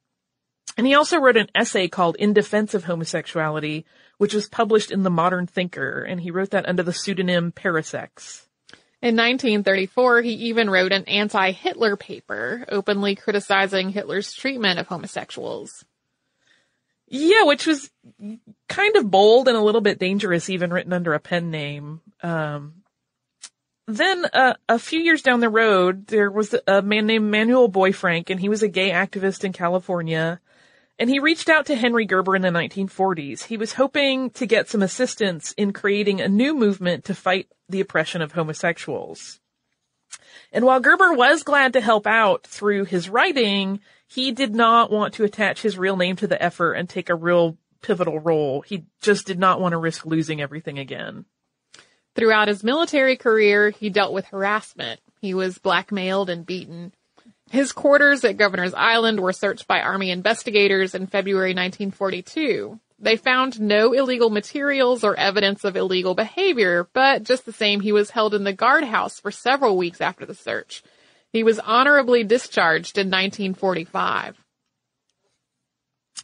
And 0.77 0.85
he 0.85 0.95
also 0.95 1.17
wrote 1.17 1.37
an 1.37 1.49
essay 1.55 1.87
called 1.87 2.17
In 2.17 2.33
Defense 2.33 2.73
of 2.73 2.83
Homosexuality, 2.83 3.85
which 4.17 4.33
was 4.33 4.49
published 4.49 4.91
in 4.91 5.03
The 5.03 5.09
Modern 5.09 5.47
Thinker, 5.47 6.03
and 6.03 6.19
he 6.19 6.31
wrote 6.31 6.51
that 6.51 6.67
under 6.67 6.83
the 6.83 6.93
pseudonym 6.93 7.51
Parisex. 7.51 8.45
In 8.99 9.15
1934, 9.15 10.21
he 10.23 10.31
even 10.31 10.69
wrote 10.69 10.91
an 10.91 11.03
anti-Hitler 11.05 11.97
paper, 11.97 12.65
openly 12.69 13.15
criticizing 13.15 13.89
Hitler's 13.89 14.33
treatment 14.33 14.79
of 14.79 14.87
homosexuals. 14.87 15.85
Yeah, 17.07 17.43
which 17.43 17.67
was 17.67 17.89
kind 18.67 18.95
of 18.95 19.09
bold 19.09 19.47
and 19.47 19.55
a 19.55 19.61
little 19.61 19.81
bit 19.81 19.99
dangerous, 19.99 20.49
even 20.49 20.73
written 20.73 20.93
under 20.93 21.13
a 21.13 21.19
pen 21.19 21.51
name. 21.51 22.01
Um, 22.23 22.81
then 23.87 24.25
uh, 24.33 24.55
a 24.67 24.79
few 24.79 24.99
years 24.99 25.21
down 25.21 25.39
the 25.39 25.49
road, 25.49 26.07
there 26.07 26.29
was 26.29 26.53
a 26.67 26.81
man 26.81 27.05
named 27.05 27.31
Manuel 27.31 27.69
Boyfrank, 27.69 28.29
and 28.29 28.39
he 28.39 28.49
was 28.49 28.61
a 28.63 28.67
gay 28.67 28.89
activist 28.89 29.45
in 29.45 29.53
California. 29.53 30.41
And 30.99 31.09
he 31.09 31.19
reached 31.19 31.47
out 31.47 31.67
to 31.67 31.75
Henry 31.75 32.05
Gerber 32.05 32.35
in 32.35 32.41
the 32.41 32.49
1940s. 32.49 33.43
He 33.43 33.57
was 33.57 33.73
hoping 33.73 34.31
to 34.31 34.47
get 34.47 34.67
some 34.67 34.81
assistance 34.81 35.51
in 35.53 35.73
creating 35.73 36.21
a 36.21 36.27
new 36.27 36.55
movement 36.55 37.05
to 37.05 37.13
fight 37.13 37.47
the 37.69 37.81
oppression 37.81 38.21
of 38.21 38.31
homosexuals. 38.31 39.39
And 40.51 40.65
while 40.65 40.79
Gerber 40.79 41.13
was 41.13 41.43
glad 41.43 41.73
to 41.73 41.81
help 41.81 42.07
out 42.07 42.47
through 42.47 42.85
his 42.85 43.09
writing, 43.09 43.81
he 44.07 44.31
did 44.31 44.55
not 44.55 44.89
want 44.89 45.13
to 45.15 45.23
attach 45.23 45.61
his 45.61 45.77
real 45.77 45.97
name 45.97 46.15
to 46.15 46.27
the 46.27 46.41
effort 46.41 46.73
and 46.73 46.89
take 46.89 47.09
a 47.09 47.15
real 47.15 47.57
pivotal 47.81 48.19
role. 48.19 48.61
He 48.61 48.85
just 49.01 49.27
did 49.27 49.37
not 49.37 49.59
want 49.59 49.73
to 49.73 49.77
risk 49.77 50.05
losing 50.05 50.41
everything 50.41 50.79
again. 50.79 51.25
Throughout 52.15 52.47
his 52.47 52.63
military 52.63 53.15
career, 53.15 53.69
he 53.69 53.89
dealt 53.89 54.13
with 54.13 54.25
harassment. 54.25 54.99
He 55.21 55.33
was 55.33 55.59
blackmailed 55.59 56.29
and 56.29 56.45
beaten. 56.45 56.93
His 57.49 57.71
quarters 57.71 58.23
at 58.25 58.37
Governor's 58.37 58.73
Island 58.73 59.19
were 59.19 59.31
searched 59.31 59.67
by 59.67 59.79
Army 59.79 60.11
investigators 60.11 60.93
in 60.93 61.07
February 61.07 61.51
1942. 61.51 62.79
They 62.99 63.15
found 63.15 63.61
no 63.61 63.93
illegal 63.93 64.29
materials 64.29 65.03
or 65.03 65.17
evidence 65.17 65.63
of 65.63 65.77
illegal 65.77 66.15
behavior, 66.15 66.89
but 66.93 67.23
just 67.23 67.45
the 67.45 67.53
same, 67.53 67.79
he 67.79 67.91
was 67.91 68.09
held 68.09 68.33
in 68.33 68.43
the 68.43 68.53
guardhouse 68.53 69.19
for 69.19 69.31
several 69.31 69.77
weeks 69.77 70.01
after 70.01 70.25
the 70.25 70.33
search. 70.33 70.83
He 71.31 71.43
was 71.43 71.59
honorably 71.59 72.23
discharged 72.23 72.97
in 72.97 73.07
1945. 73.07 74.43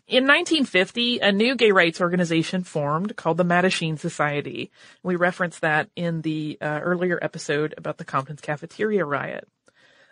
In 0.07 0.23
1950, 0.23 1.19
a 1.19 1.31
new 1.31 1.55
gay 1.55 1.71
rights 1.71 2.01
organization 2.01 2.63
formed 2.63 3.15
called 3.15 3.37
the 3.37 3.45
Mattachine 3.45 3.97
Society. 3.97 4.71
We 5.03 5.15
referenced 5.15 5.61
that 5.61 5.89
in 5.95 6.21
the 6.21 6.57
uh, 6.59 6.79
earlier 6.83 7.19
episode 7.21 7.73
about 7.77 7.97
the 7.97 8.05
Compton's 8.05 8.41
cafeteria 8.41 9.05
riot. 9.05 9.47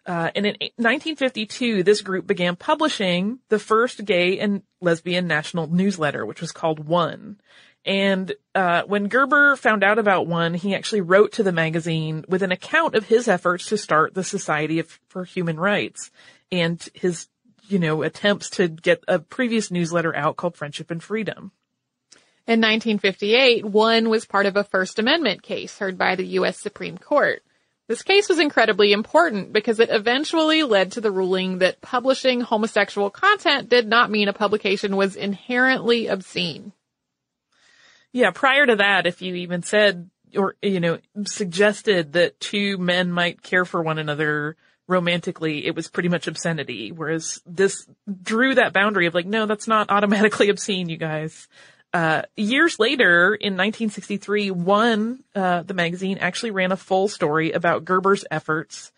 Uh, 0.05 0.31
and 0.35 0.45
in 0.45 0.55
1952, 0.77 1.83
this 1.83 2.01
group 2.01 2.25
began 2.25 2.55
publishing 2.55 3.39
the 3.49 3.59
first 3.59 4.03
gay 4.03 4.39
and 4.39 4.63
lesbian 4.81 5.27
national 5.27 5.67
newsletter, 5.67 6.25
which 6.25 6.41
was 6.41 6.51
called 6.51 6.79
One. 6.79 7.39
And 7.85 8.33
uh, 8.53 8.83
when 8.83 9.07
Gerber 9.07 9.55
found 9.55 9.83
out 9.83 9.99
about 9.99 10.27
One, 10.27 10.53
he 10.53 10.75
actually 10.75 11.01
wrote 11.01 11.33
to 11.33 11.43
the 11.43 11.51
magazine 11.51 12.25
with 12.27 12.43
an 12.43 12.51
account 12.51 12.95
of 12.95 13.05
his 13.05 13.27
efforts 13.27 13.67
to 13.67 13.77
start 13.77 14.13
the 14.13 14.23
Society 14.23 14.79
of, 14.79 14.99
for 15.07 15.23
Human 15.23 15.59
Rights 15.59 16.11
and 16.51 16.83
his, 16.93 17.27
you 17.67 17.79
know, 17.79 18.01
attempts 18.03 18.49
to 18.51 18.67
get 18.67 19.03
a 19.07 19.19
previous 19.19 19.71
newsletter 19.71 20.15
out 20.15 20.35
called 20.35 20.55
Friendship 20.55 20.91
and 20.91 21.01
Freedom. 21.01 21.51
In 22.47 22.59
1958, 22.59 23.65
One 23.65 24.09
was 24.09 24.25
part 24.25 24.47
of 24.47 24.57
a 24.57 24.63
First 24.63 24.99
Amendment 24.99 25.43
case 25.43 25.77
heard 25.77 25.97
by 25.97 26.15
the 26.15 26.25
U.S. 26.25 26.59
Supreme 26.59 26.97
Court. 26.97 27.43
This 27.91 28.03
case 28.03 28.29
was 28.29 28.39
incredibly 28.39 28.93
important 28.93 29.51
because 29.51 29.81
it 29.81 29.89
eventually 29.89 30.63
led 30.63 30.93
to 30.93 31.01
the 31.01 31.11
ruling 31.11 31.57
that 31.57 31.81
publishing 31.81 32.39
homosexual 32.39 33.09
content 33.09 33.67
did 33.67 33.85
not 33.85 34.09
mean 34.09 34.29
a 34.29 34.33
publication 34.33 34.95
was 34.95 35.17
inherently 35.17 36.07
obscene. 36.07 36.71
Yeah, 38.13 38.31
prior 38.31 38.65
to 38.65 38.77
that, 38.77 39.07
if 39.07 39.21
you 39.21 39.35
even 39.35 39.61
said 39.61 40.09
or, 40.37 40.55
you 40.61 40.79
know, 40.79 40.99
suggested 41.25 42.13
that 42.13 42.39
two 42.39 42.77
men 42.77 43.11
might 43.11 43.41
care 43.41 43.65
for 43.65 43.83
one 43.83 43.97
another 43.97 44.55
romantically, 44.87 45.65
it 45.65 45.75
was 45.75 45.89
pretty 45.89 46.07
much 46.07 46.27
obscenity. 46.27 46.93
Whereas 46.93 47.41
this 47.45 47.85
drew 48.23 48.55
that 48.55 48.71
boundary 48.71 49.07
of 49.07 49.13
like, 49.13 49.25
no, 49.25 49.47
that's 49.47 49.67
not 49.67 49.89
automatically 49.89 50.47
obscene, 50.47 50.87
you 50.87 50.95
guys. 50.95 51.49
Uh, 51.93 52.21
years 52.37 52.79
later, 52.79 53.35
in 53.35 53.53
1963, 53.53 54.51
One, 54.51 55.23
uh, 55.35 55.63
the 55.63 55.73
magazine 55.73 56.17
actually 56.19 56.51
ran 56.51 56.71
a 56.71 56.77
full 56.77 57.07
story 57.07 57.51
about 57.51 57.85
Gerber's 57.85 58.23
efforts, 58.31 58.91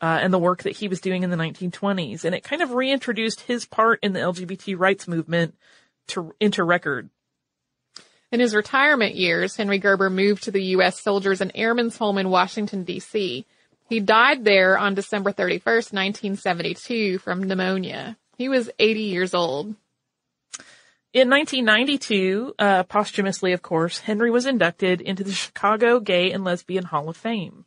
uh, 0.00 0.18
and 0.20 0.32
the 0.32 0.38
work 0.38 0.64
that 0.64 0.76
he 0.76 0.88
was 0.88 1.00
doing 1.00 1.22
in 1.22 1.30
the 1.30 1.36
1920s. 1.36 2.24
And 2.24 2.34
it 2.34 2.42
kind 2.42 2.62
of 2.62 2.72
reintroduced 2.72 3.40
his 3.42 3.66
part 3.66 4.00
in 4.02 4.12
the 4.12 4.20
LGBT 4.20 4.78
rights 4.78 5.06
movement 5.06 5.54
to, 6.08 6.34
into 6.40 6.64
record. 6.64 7.10
In 8.32 8.40
his 8.40 8.54
retirement 8.54 9.16
years, 9.16 9.56
Henry 9.56 9.78
Gerber 9.78 10.08
moved 10.08 10.44
to 10.44 10.50
the 10.50 10.62
U.S. 10.76 11.00
Soldiers 11.00 11.40
and 11.40 11.50
Airmen's 11.54 11.96
Home 11.98 12.16
in 12.16 12.30
Washington, 12.30 12.84
D.C. 12.84 13.44
He 13.88 14.00
died 14.00 14.44
there 14.44 14.78
on 14.78 14.94
December 14.94 15.32
31st, 15.32 15.92
1972 15.92 17.18
from 17.18 17.42
pneumonia. 17.42 18.16
He 18.38 18.48
was 18.48 18.70
80 18.78 19.00
years 19.00 19.34
old. 19.34 19.74
In 21.12 21.28
1992, 21.28 22.54
uh, 22.56 22.82
posthumously, 22.84 23.52
of 23.52 23.62
course, 23.62 23.98
Henry 23.98 24.30
was 24.30 24.46
inducted 24.46 25.00
into 25.00 25.24
the 25.24 25.32
Chicago 25.32 25.98
Gay 25.98 26.30
and 26.30 26.44
Lesbian 26.44 26.84
Hall 26.84 27.08
of 27.08 27.16
Fame. 27.16 27.64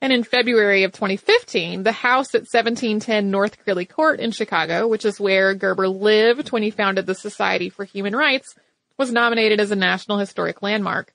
And 0.00 0.12
in 0.12 0.22
February 0.22 0.84
of 0.84 0.92
2015, 0.92 1.82
the 1.82 1.90
house 1.90 2.32
at 2.36 2.42
1710 2.42 3.32
North 3.32 3.58
Crilly 3.64 3.84
Court 3.84 4.20
in 4.20 4.30
Chicago, 4.30 4.86
which 4.86 5.04
is 5.04 5.18
where 5.18 5.54
Gerber 5.54 5.88
lived 5.88 6.52
when 6.52 6.62
he 6.62 6.70
founded 6.70 7.04
the 7.04 7.16
Society 7.16 7.68
for 7.68 7.84
Human 7.84 8.14
Rights, 8.14 8.54
was 8.96 9.10
nominated 9.10 9.58
as 9.58 9.72
a 9.72 9.76
National 9.76 10.18
Historic 10.18 10.62
Landmark. 10.62 11.12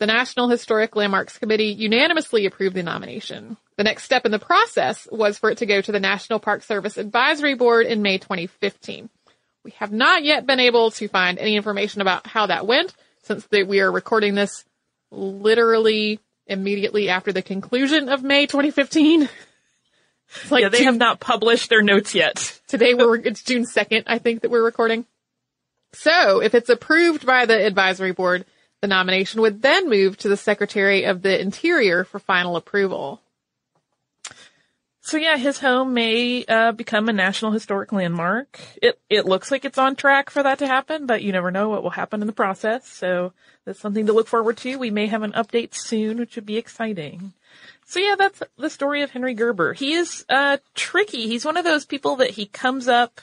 The 0.00 0.06
National 0.06 0.48
Historic 0.48 0.96
Landmarks 0.96 1.38
Committee 1.38 1.72
unanimously 1.72 2.46
approved 2.46 2.74
the 2.74 2.82
nomination. 2.82 3.56
The 3.76 3.84
next 3.84 4.02
step 4.02 4.26
in 4.26 4.32
the 4.32 4.38
process 4.40 5.06
was 5.10 5.38
for 5.38 5.50
it 5.50 5.58
to 5.58 5.66
go 5.66 5.80
to 5.80 5.92
the 5.92 6.00
National 6.00 6.40
Park 6.40 6.64
Service 6.64 6.98
Advisory 6.98 7.54
Board 7.54 7.86
in 7.86 8.02
May 8.02 8.18
2015. 8.18 9.08
We 9.64 9.72
have 9.72 9.92
not 9.92 10.24
yet 10.24 10.46
been 10.46 10.60
able 10.60 10.90
to 10.92 11.08
find 11.08 11.38
any 11.38 11.56
information 11.56 12.00
about 12.00 12.26
how 12.26 12.46
that 12.46 12.66
went 12.66 12.94
since 13.22 13.46
we 13.50 13.80
are 13.80 13.90
recording 13.90 14.34
this 14.34 14.64
literally 15.10 16.20
immediately 16.46 17.08
after 17.08 17.32
the 17.32 17.42
conclusion 17.42 18.08
of 18.08 18.22
May 18.22 18.46
2015. 18.46 19.28
Like 20.50 20.60
yeah, 20.60 20.68
they 20.68 20.84
have 20.84 20.98
not 20.98 21.20
published 21.20 21.70
their 21.70 21.80
notes 21.80 22.14
yet. 22.14 22.60
today 22.66 22.92
we're, 22.92 23.16
it's 23.24 23.42
June 23.42 23.64
2nd, 23.64 24.02
I 24.06 24.18
think 24.18 24.42
that 24.42 24.50
we're 24.50 24.62
recording. 24.62 25.06
So 25.94 26.42
if 26.42 26.54
it's 26.54 26.68
approved 26.68 27.24
by 27.24 27.46
the 27.46 27.66
advisory 27.66 28.12
board, 28.12 28.44
the 28.82 28.88
nomination 28.88 29.40
would 29.40 29.62
then 29.62 29.88
move 29.88 30.16
to 30.18 30.28
the 30.28 30.36
Secretary 30.36 31.04
of 31.04 31.22
the 31.22 31.40
Interior 31.40 32.04
for 32.04 32.18
final 32.18 32.56
approval. 32.56 33.22
So 35.08 35.16
yeah, 35.16 35.38
his 35.38 35.58
home 35.58 35.94
may 35.94 36.44
uh, 36.44 36.72
become 36.72 37.08
a 37.08 37.14
National 37.14 37.50
Historic 37.50 37.92
Landmark. 37.92 38.60
It 38.82 39.00
it 39.08 39.24
looks 39.24 39.50
like 39.50 39.64
it's 39.64 39.78
on 39.78 39.96
track 39.96 40.28
for 40.28 40.42
that 40.42 40.58
to 40.58 40.66
happen, 40.66 41.06
but 41.06 41.22
you 41.22 41.32
never 41.32 41.50
know 41.50 41.70
what 41.70 41.82
will 41.82 41.88
happen 41.88 42.20
in 42.20 42.26
the 42.26 42.34
process. 42.34 42.86
So 42.86 43.32
that's 43.64 43.80
something 43.80 44.04
to 44.04 44.12
look 44.12 44.26
forward 44.26 44.58
to. 44.58 44.76
We 44.76 44.90
may 44.90 45.06
have 45.06 45.22
an 45.22 45.32
update 45.32 45.72
soon, 45.72 46.18
which 46.18 46.36
would 46.36 46.44
be 46.44 46.58
exciting. 46.58 47.32
So 47.86 48.00
yeah, 48.00 48.16
that's 48.18 48.42
the 48.58 48.68
story 48.68 49.00
of 49.00 49.08
Henry 49.08 49.32
Gerber. 49.32 49.72
He 49.72 49.94
is 49.94 50.26
uh, 50.28 50.58
tricky. 50.74 51.26
He's 51.26 51.46
one 51.46 51.56
of 51.56 51.64
those 51.64 51.86
people 51.86 52.16
that 52.16 52.32
he 52.32 52.44
comes 52.44 52.86
up 52.86 53.22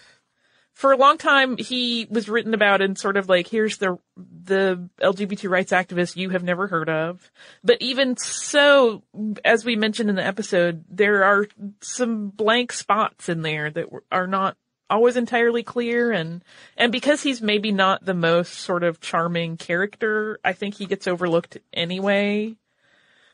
for 0.76 0.92
a 0.92 0.98
long 0.98 1.18
time 1.18 1.56
he 1.58 2.06
was 2.10 2.28
written 2.28 2.54
about 2.54 2.82
in 2.82 2.98
sort 2.98 3.16
of 3.16 3.30
like 3.30 3.48
here's 3.48 3.78
the 3.78 3.98
the 4.18 4.90
LGBT 5.02 5.50
rights 5.50 5.72
activist 5.72 6.18
you 6.18 6.30
have 6.32 6.44
never 6.44 6.68
heard 6.68 6.90
of. 6.90 7.32
But 7.64 7.82
even 7.82 8.18
so, 8.18 9.02
as 9.44 9.66
we 9.66 9.78
mentioned 9.78 10.10
in 10.10 10.18
the 10.18 10.26
episode, 10.26 10.84
there 10.90 11.24
are 11.24 11.48
some 11.82 12.28
blank 12.28 12.74
spots 12.74 13.30
in 13.30 13.42
there 13.42 13.72
that 13.72 13.88
are 14.12 14.28
not 14.28 14.58
always 14.90 15.16
entirely 15.16 15.64
clear 15.64 16.12
and 16.12 16.44
and 16.78 16.92
because 16.92 17.24
he's 17.24 17.42
maybe 17.42 17.72
not 17.72 18.06
the 18.06 18.14
most 18.14 18.54
sort 18.54 18.84
of 18.84 19.00
charming 19.00 19.56
character, 19.56 20.40
I 20.44 20.52
think 20.54 20.76
he 20.76 20.86
gets 20.86 21.08
overlooked 21.08 21.58
anyway. 21.74 22.54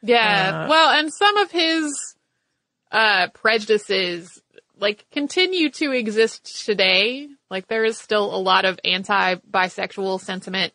Yeah. 0.03 0.65
Uh, 0.65 0.69
well, 0.69 0.91
and 0.91 1.11
some 1.11 1.37
of 1.37 1.49
his 1.49 2.15
uh 2.91 3.29
prejudices 3.29 4.41
like 4.81 5.05
continue 5.11 5.69
to 5.69 5.91
exist 5.91 6.65
today. 6.65 7.29
Like 7.49 7.67
there 7.67 7.85
is 7.85 7.97
still 7.97 8.35
a 8.35 8.41
lot 8.41 8.65
of 8.65 8.79
anti-bisexual 8.83 10.19
sentiment, 10.19 10.73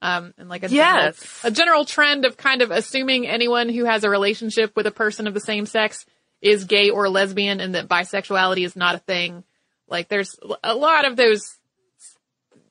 um, 0.00 0.34
and 0.38 0.48
like 0.48 0.64
a 0.64 0.70
yes. 0.70 1.20
general, 1.20 1.38
a 1.44 1.50
general 1.50 1.84
trend 1.84 2.24
of 2.24 2.36
kind 2.36 2.62
of 2.62 2.72
assuming 2.72 3.28
anyone 3.28 3.68
who 3.68 3.84
has 3.84 4.02
a 4.02 4.10
relationship 4.10 4.74
with 4.74 4.86
a 4.86 4.90
person 4.90 5.28
of 5.28 5.34
the 5.34 5.40
same 5.40 5.66
sex 5.66 6.04
is 6.40 6.64
gay 6.64 6.90
or 6.90 7.08
lesbian 7.08 7.60
and 7.60 7.76
that 7.76 7.88
bisexuality 7.88 8.64
is 8.64 8.74
not 8.74 8.96
a 8.96 8.98
thing. 8.98 9.44
Like 9.86 10.08
there's 10.08 10.34
a 10.64 10.74
lot 10.74 11.06
of 11.06 11.16
those 11.16 11.42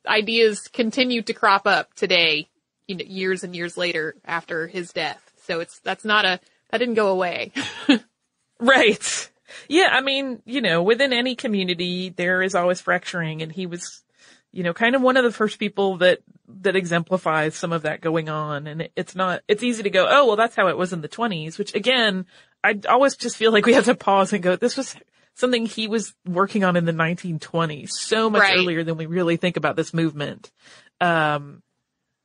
ideas 0.05 0.67
continue 0.67 1.21
to 1.21 1.33
crop 1.33 1.67
up 1.67 1.93
today, 1.93 2.49
you 2.87 2.95
know, 2.95 3.05
years 3.07 3.43
and 3.43 3.55
years 3.55 3.77
later 3.77 4.15
after 4.25 4.67
his 4.67 4.91
death. 4.91 5.21
So 5.45 5.61
it's, 5.61 5.79
that's 5.79 6.03
not 6.03 6.25
a, 6.25 6.39
that 6.69 6.79
didn't 6.79 6.95
go 6.95 7.09
away. 7.09 7.51
right. 8.59 9.30
Yeah, 9.67 9.89
I 9.91 10.01
mean, 10.01 10.41
you 10.45 10.61
know, 10.61 10.83
within 10.83 11.13
any 11.13 11.35
community, 11.35 12.09
there 12.09 12.41
is 12.41 12.55
always 12.55 12.81
fracturing, 12.81 13.41
and 13.41 13.51
he 13.51 13.65
was, 13.65 14.03
you 14.51 14.63
know, 14.63 14.73
kind 14.73 14.95
of 14.95 15.01
one 15.01 15.17
of 15.17 15.23
the 15.23 15.31
first 15.31 15.59
people 15.59 15.97
that 15.97 16.19
that 16.61 16.75
exemplifies 16.75 17.55
some 17.55 17.71
of 17.71 17.83
that 17.83 18.01
going 18.01 18.29
on. 18.29 18.67
And 18.67 18.81
it, 18.81 18.91
it's 18.95 19.15
not, 19.15 19.41
it's 19.47 19.63
easy 19.63 19.83
to 19.83 19.89
go, 19.89 20.07
oh, 20.09 20.27
well, 20.27 20.35
that's 20.35 20.55
how 20.55 20.67
it 20.67 20.77
was 20.77 20.93
in 20.93 21.01
the 21.01 21.09
20s, 21.09 21.57
which 21.57 21.73
again, 21.73 22.25
I 22.63 22.79
always 22.89 23.15
just 23.15 23.37
feel 23.37 23.51
like 23.51 23.65
we 23.65 23.73
have 23.73 23.85
to 23.85 23.95
pause 23.95 24.33
and 24.33 24.43
go, 24.43 24.55
this 24.55 24.77
was 24.77 24.95
something 25.35 25.65
he 25.65 25.87
was 25.87 26.13
working 26.25 26.63
on 26.63 26.75
in 26.75 26.85
the 26.85 26.91
1920s, 26.91 27.89
so 27.89 28.29
much 28.29 28.41
right. 28.41 28.57
earlier 28.57 28.83
than 28.83 28.97
we 28.97 29.05
really 29.05 29.37
think 29.37 29.57
about 29.57 29.75
this 29.75 29.93
movement. 29.93 30.51
Um, 30.99 31.63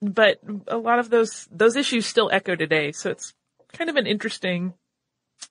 but 0.03 0.41
a 0.69 0.77
lot 0.77 0.99
of 0.99 1.09
those 1.09 1.49
those 1.51 1.77
issues 1.77 2.05
still 2.05 2.31
echo 2.31 2.55
today, 2.55 2.93
so 2.93 3.11
it's 3.11 3.33
kind 3.73 3.89
of 3.89 3.97
an 3.97 4.07
interesting 4.07 4.75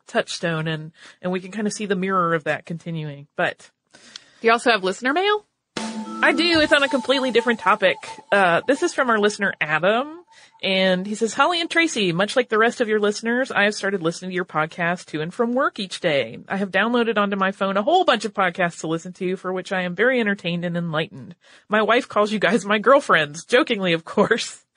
touchstone 0.07 0.67
and, 0.67 0.91
and 1.21 1.31
we 1.31 1.39
can 1.39 1.51
kind 1.51 1.67
of 1.67 1.73
see 1.73 1.85
the 1.85 1.95
mirror 1.95 2.33
of 2.33 2.45
that 2.45 2.65
continuing. 2.65 3.27
But 3.35 3.69
do 3.93 4.47
you 4.47 4.51
also 4.51 4.71
have 4.71 4.83
listener 4.83 5.13
mail? 5.13 5.45
I 5.77 6.31
do. 6.31 6.59
It's 6.59 6.73
on 6.73 6.81
a 6.81 6.89
completely 6.89 7.31
different 7.31 7.59
topic. 7.59 7.97
Uh, 8.31 8.61
this 8.67 8.83
is 8.83 8.93
from 8.93 9.09
our 9.09 9.19
listener 9.19 9.53
Adam. 9.61 10.21
And 10.63 11.05
he 11.05 11.13
says, 11.13 11.33
Holly 11.33 11.61
and 11.61 11.69
Tracy, 11.69 12.11
much 12.11 12.35
like 12.35 12.49
the 12.49 12.57
rest 12.57 12.81
of 12.81 12.87
your 12.87 12.99
listeners, 12.99 13.51
I 13.51 13.65
have 13.65 13.75
started 13.75 14.01
listening 14.01 14.31
to 14.31 14.35
your 14.35 14.45
podcast 14.45 15.05
to 15.07 15.21
and 15.21 15.33
from 15.33 15.53
work 15.53 15.77
each 15.77 15.99
day. 15.99 16.39
I 16.47 16.57
have 16.57 16.71
downloaded 16.71 17.17
onto 17.17 17.35
my 17.35 17.51
phone 17.51 17.77
a 17.77 17.83
whole 17.83 18.05
bunch 18.05 18.25
of 18.25 18.33
podcasts 18.33 18.79
to 18.79 18.87
listen 18.87 19.13
to, 19.13 19.35
for 19.35 19.53
which 19.53 19.71
I 19.71 19.81
am 19.81 19.93
very 19.93 20.19
entertained 20.19 20.65
and 20.65 20.75
enlightened. 20.75 21.35
My 21.69 21.83
wife 21.83 22.07
calls 22.07 22.31
you 22.31 22.39
guys 22.39 22.65
my 22.65 22.79
girlfriends, 22.79 23.45
jokingly, 23.45 23.93
of 23.93 24.03
course. 24.05 24.63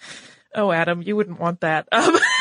Oh, 0.54 0.72
Adam, 0.72 1.02
you 1.02 1.14
wouldn't 1.14 1.38
want 1.38 1.60
that. 1.60 1.86
Um, 1.92 2.16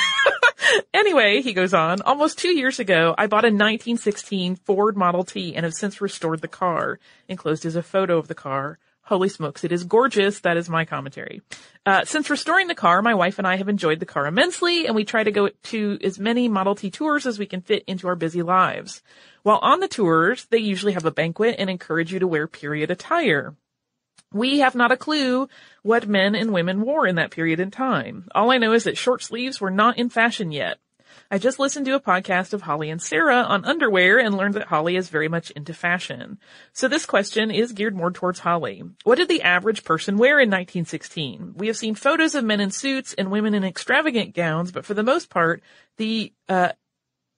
Anyway, 0.93 1.41
he 1.41 1.53
goes 1.53 1.73
on, 1.73 2.01
almost 2.01 2.37
two 2.37 2.49
years 2.49 2.79
ago, 2.79 3.13
I 3.17 3.27
bought 3.27 3.45
a 3.45 3.53
1916 3.53 4.55
Ford 4.55 4.97
Model 4.97 5.23
T 5.23 5.55
and 5.55 5.63
have 5.63 5.73
since 5.73 6.01
restored 6.01 6.41
the 6.41 6.47
car. 6.47 6.99
Enclosed 7.27 7.65
is 7.65 7.75
a 7.75 7.83
photo 7.83 8.17
of 8.17 8.27
the 8.27 8.35
car. 8.35 8.79
Holy 9.03 9.29
smokes, 9.29 9.63
it 9.63 9.71
is 9.71 9.85
gorgeous. 9.85 10.41
That 10.41 10.57
is 10.57 10.69
my 10.69 10.83
commentary. 10.83 11.41
Uh, 11.85 12.03
since 12.03 12.29
restoring 12.29 12.67
the 12.67 12.75
car, 12.75 13.01
my 13.01 13.13
wife 13.13 13.37
and 13.37 13.47
I 13.47 13.55
have 13.55 13.69
enjoyed 13.69 13.99
the 14.01 14.05
car 14.05 14.27
immensely, 14.27 14.85
and 14.85 14.95
we 14.95 15.05
try 15.05 15.23
to 15.23 15.31
go 15.31 15.49
to 15.63 15.99
as 16.03 16.19
many 16.19 16.49
Model 16.49 16.75
T 16.75 16.89
tours 16.89 17.25
as 17.25 17.39
we 17.39 17.45
can 17.45 17.61
fit 17.61 17.83
into 17.87 18.07
our 18.07 18.15
busy 18.15 18.41
lives. 18.41 19.01
While 19.43 19.59
on 19.61 19.79
the 19.79 19.87
tours, 19.87 20.45
they 20.45 20.57
usually 20.57 20.93
have 20.93 21.05
a 21.05 21.11
banquet 21.11 21.55
and 21.57 21.69
encourage 21.69 22.11
you 22.11 22.19
to 22.19 22.27
wear 22.27 22.47
period 22.47 22.91
attire. 22.91 23.55
We 24.33 24.59
have 24.59 24.75
not 24.75 24.91
a 24.91 24.97
clue 24.97 25.47
what 25.83 26.07
men 26.07 26.35
and 26.35 26.51
women 26.51 26.81
wore 26.81 27.07
in 27.07 27.15
that 27.15 27.31
period 27.31 27.59
in 27.59 27.71
time. 27.71 28.27
All 28.35 28.51
I 28.51 28.57
know 28.57 28.73
is 28.73 28.83
that 28.83 28.97
short 28.97 29.23
sleeves 29.23 29.61
were 29.61 29.71
not 29.71 29.97
in 29.97 30.09
fashion 30.09 30.51
yet. 30.51 30.79
I 31.29 31.37
just 31.37 31.59
listened 31.59 31.85
to 31.87 31.95
a 31.95 31.99
podcast 31.99 32.53
of 32.53 32.61
Holly 32.61 32.89
and 32.89 33.01
Sarah 33.01 33.41
on 33.41 33.65
underwear 33.65 34.17
and 34.19 34.35
learned 34.35 34.53
that 34.53 34.67
Holly 34.67 34.95
is 34.95 35.09
very 35.09 35.27
much 35.27 35.51
into 35.51 35.73
fashion. 35.73 36.39
So 36.73 36.87
this 36.87 37.05
question 37.05 37.51
is 37.51 37.73
geared 37.73 37.95
more 37.95 38.11
towards 38.11 38.39
Holly. 38.39 38.83
What 39.03 39.17
did 39.17 39.27
the 39.27 39.41
average 39.41 39.83
person 39.83 40.17
wear 40.17 40.39
in 40.39 40.49
1916? 40.49 41.53
We 41.57 41.67
have 41.67 41.77
seen 41.77 41.95
photos 41.95 42.35
of 42.35 42.45
men 42.45 42.61
in 42.61 42.71
suits 42.71 43.13
and 43.13 43.31
women 43.31 43.53
in 43.53 43.63
extravagant 43.63 44.35
gowns, 44.35 44.71
but 44.71 44.85
for 44.85 44.93
the 44.93 45.03
most 45.03 45.29
part, 45.29 45.61
the 45.97 46.33
uh, 46.47 46.71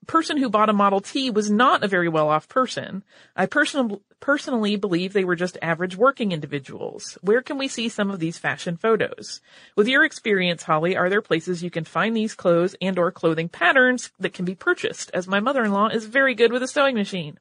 person 0.10 0.38
who 0.38 0.50
bought 0.50 0.70
a 0.70 0.74
Model 0.74 1.02
T 1.02 1.30
was 1.30 1.52
not 1.52 1.84
a 1.84 1.88
very 1.88 2.10
well 2.10 2.30
off 2.30 2.50
person. 2.50 3.04
I 3.36 3.46
person- 3.46 4.02
personally 4.20 4.76
believe 4.76 5.14
they 5.14 5.24
were 5.24 5.36
just 5.36 5.60
average 5.62 5.96
working 5.96 6.32
individuals. 6.32 7.20
Where 7.22 7.44
can 7.44 7.60
we 7.60 7.68
see 7.68 7.90
some 7.90 8.10
of 8.10 8.20
these 8.20 8.40
fashion 8.40 8.76
photos? 8.76 9.40
With 9.76 9.88
your 9.88 10.04
experience, 10.04 10.64
Holly, 10.64 10.98
are 10.98 11.10
there 11.10 11.22
places 11.22 11.62
you 11.62 11.70
can 11.70 11.86
find 11.86 12.18
these 12.18 12.34
clothes 12.34 12.76
and 12.82 12.98
or 12.98 13.12
clothing 13.12 13.50
patterns 13.50 14.12
that 14.20 14.34
can 14.34 14.46
be 14.46 14.56
purchased? 14.56 15.12
As 15.14 15.28
my 15.28 15.40
mother-in-law 15.40 15.90
is 15.90 16.06
very 16.06 16.34
good 16.34 16.52
with 16.52 16.64
a 16.64 16.68
sewing 16.68 16.96
machine. 16.96 17.38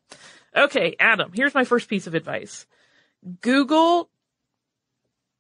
Okay, 0.55 0.95
Adam, 1.01 1.33
here's 1.33 1.55
my 1.55 1.65
first 1.65 1.89
piece 1.89 2.07
of 2.07 2.15
advice. 2.15 2.67
Google 3.41 4.11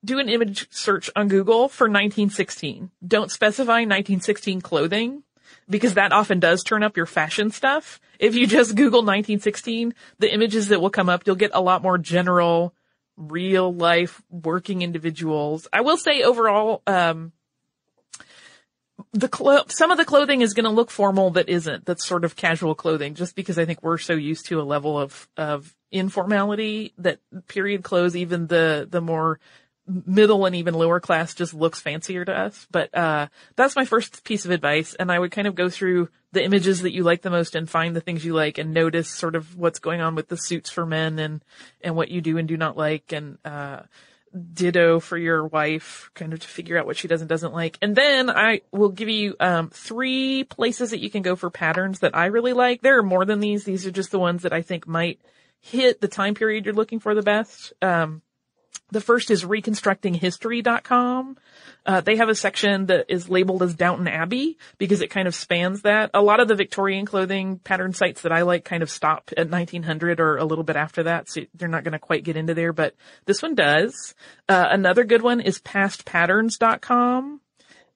do 0.02 0.18
an 0.18 0.28
image 0.28 0.66
search 0.70 1.10
on 1.14 1.28
Google 1.28 1.68
for 1.68 1.88
1916. 1.88 2.90
Don't 3.06 3.30
specify 3.30 3.80
1916 3.80 4.60
clothing 4.62 5.24
because 5.68 5.94
that 5.94 6.12
often 6.12 6.40
does 6.40 6.62
turn 6.62 6.82
up 6.82 6.96
your 6.96 7.06
fashion 7.06 7.50
stuff. 7.50 8.00
If 8.18 8.34
you 8.34 8.46
just 8.46 8.74
Google 8.74 9.00
1916, 9.00 9.94
the 10.18 10.32
images 10.32 10.68
that 10.68 10.80
will 10.80 10.90
come 10.90 11.08
up, 11.08 11.26
you'll 11.26 11.36
get 11.36 11.50
a 11.54 11.60
lot 11.60 11.82
more 11.82 11.98
general, 11.98 12.74
real 13.16 13.72
life 13.72 14.22
working 14.30 14.82
individuals. 14.82 15.68
I 15.72 15.80
will 15.80 15.96
say 15.96 16.22
overall, 16.22 16.82
um, 16.86 17.32
the 19.12 19.28
clo- 19.28 19.64
some 19.68 19.90
of 19.90 19.98
the 19.98 20.04
clothing 20.04 20.42
is 20.42 20.54
going 20.54 20.64
to 20.64 20.70
look 20.70 20.90
formal 20.90 21.30
that 21.30 21.48
isn't. 21.48 21.84
That's 21.84 22.04
sort 22.04 22.24
of 22.24 22.36
casual 22.36 22.74
clothing, 22.74 23.14
just 23.14 23.34
because 23.36 23.58
I 23.58 23.64
think 23.64 23.82
we're 23.82 23.98
so 23.98 24.14
used 24.14 24.46
to 24.46 24.60
a 24.60 24.62
level 24.62 24.98
of 24.98 25.28
of 25.36 25.74
informality 25.90 26.94
that 26.98 27.20
period 27.46 27.84
clothes, 27.84 28.16
even 28.16 28.48
the 28.48 28.86
the 28.90 29.00
more 29.00 29.38
middle 29.88 30.46
and 30.46 30.54
even 30.54 30.74
lower 30.74 31.00
class 31.00 31.34
just 31.34 31.54
looks 31.54 31.80
fancier 31.80 32.24
to 32.24 32.32
us. 32.32 32.66
But, 32.70 32.94
uh, 32.94 33.28
that's 33.56 33.76
my 33.76 33.84
first 33.84 34.24
piece 34.24 34.44
of 34.44 34.50
advice. 34.50 34.94
And 34.94 35.10
I 35.10 35.18
would 35.18 35.32
kind 35.32 35.48
of 35.48 35.54
go 35.54 35.68
through 35.68 36.08
the 36.32 36.44
images 36.44 36.82
that 36.82 36.92
you 36.92 37.02
like 37.02 37.22
the 37.22 37.30
most 37.30 37.54
and 37.54 37.68
find 37.68 37.96
the 37.96 38.00
things 38.00 38.24
you 38.24 38.34
like 38.34 38.58
and 38.58 38.74
notice 38.74 39.08
sort 39.08 39.34
of 39.34 39.56
what's 39.56 39.78
going 39.78 40.00
on 40.00 40.14
with 40.14 40.28
the 40.28 40.36
suits 40.36 40.70
for 40.70 40.84
men 40.84 41.18
and, 41.18 41.42
and 41.80 41.96
what 41.96 42.10
you 42.10 42.20
do 42.20 42.36
and 42.36 42.46
do 42.46 42.56
not 42.56 42.76
like. 42.76 43.12
And, 43.12 43.38
uh, 43.44 43.80
ditto 44.52 45.00
for 45.00 45.16
your 45.16 45.46
wife, 45.46 46.10
kind 46.14 46.32
of 46.32 46.40
to 46.40 46.48
figure 46.48 46.78
out 46.78 46.86
what 46.86 46.96
she 46.96 47.08
does 47.08 47.20
and 47.20 47.28
doesn't 47.28 47.52
like. 47.54 47.78
And 47.80 47.96
then 47.96 48.30
I 48.30 48.60
will 48.70 48.90
give 48.90 49.08
you 49.08 49.34
um, 49.40 49.70
three 49.70 50.44
places 50.44 50.90
that 50.90 51.00
you 51.00 51.10
can 51.10 51.22
go 51.22 51.36
for 51.36 51.50
patterns 51.50 52.00
that 52.00 52.16
I 52.16 52.26
really 52.26 52.52
like. 52.52 52.82
There 52.82 52.98
are 52.98 53.02
more 53.02 53.24
than 53.24 53.40
these. 53.40 53.64
These 53.64 53.86
are 53.86 53.90
just 53.90 54.10
the 54.10 54.18
ones 54.18 54.42
that 54.42 54.52
I 54.52 54.62
think 54.62 54.86
might 54.86 55.20
hit 55.60 56.00
the 56.00 56.08
time 56.08 56.34
period 56.34 56.64
you're 56.64 56.74
looking 56.74 57.00
for 57.00 57.14
the 57.14 57.22
best. 57.22 57.72
Um, 57.82 58.22
the 58.90 59.00
first 59.00 59.30
is 59.30 59.44
reconstructinghistory.com. 59.44 61.36
Uh, 61.84 62.00
they 62.00 62.16
have 62.16 62.28
a 62.28 62.34
section 62.34 62.86
that 62.86 63.06
is 63.08 63.28
labeled 63.28 63.62
as 63.62 63.74
Downton 63.74 64.08
Abbey 64.08 64.58
because 64.78 65.00
it 65.00 65.10
kind 65.10 65.28
of 65.28 65.34
spans 65.34 65.82
that. 65.82 66.10
A 66.14 66.22
lot 66.22 66.40
of 66.40 66.48
the 66.48 66.54
Victorian 66.54 67.04
clothing 67.06 67.58
pattern 67.58 67.92
sites 67.92 68.22
that 68.22 68.32
I 68.32 68.42
like 68.42 68.64
kind 68.64 68.82
of 68.82 68.90
stop 68.90 69.30
at 69.36 69.50
1900 69.50 70.20
or 70.20 70.36
a 70.36 70.44
little 70.44 70.64
bit 70.64 70.76
after 70.76 71.04
that, 71.04 71.28
so 71.28 71.42
they're 71.54 71.68
not 71.68 71.84
going 71.84 71.92
to 71.92 71.98
quite 71.98 72.24
get 72.24 72.36
into 72.36 72.54
there, 72.54 72.72
but 72.72 72.94
this 73.26 73.42
one 73.42 73.54
does. 73.54 74.14
Uh, 74.48 74.68
another 74.70 75.04
good 75.04 75.22
one 75.22 75.40
is 75.40 75.60
pastpatterns.com. 75.60 77.40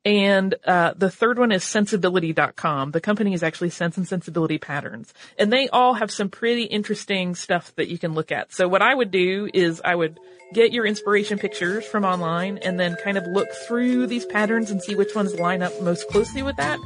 And 0.04 0.54
uh, 0.64 0.94
the 0.96 1.10
third 1.10 1.38
one 1.38 1.52
is 1.52 1.62
sensibility.com. 1.62 2.90
The 2.90 3.00
company 3.00 3.34
is 3.34 3.42
actually 3.42 3.70
Sense 3.70 3.96
and 3.96 4.06
Sensibility 4.06 4.58
Patterns. 4.58 5.14
And 5.38 5.52
they 5.52 5.68
all 5.68 5.94
have 5.94 6.10
some 6.10 6.28
pretty 6.28 6.64
interesting 6.64 7.34
stuff 7.34 7.72
that 7.76 7.88
you 7.88 7.98
can 7.98 8.14
look 8.14 8.32
at. 8.32 8.52
So 8.52 8.66
what 8.66 8.82
I 8.82 8.94
would 8.94 9.12
do 9.12 9.48
is 9.52 9.80
I 9.84 9.94
would 9.94 10.18
get 10.52 10.72
your 10.72 10.84
inspiration 10.84 11.38
pictures 11.38 11.84
from 11.86 12.04
online 12.04 12.58
and 12.58 12.78
then 12.78 12.96
kind 13.02 13.16
of 13.16 13.26
look 13.26 13.48
through 13.66 14.06
these 14.06 14.26
patterns 14.26 14.70
and 14.70 14.82
see 14.82 14.94
which 14.94 15.14
ones 15.14 15.38
line 15.38 15.62
up 15.62 15.80
most 15.80 16.08
closely 16.08 16.42
with 16.42 16.56
that. 16.56 16.78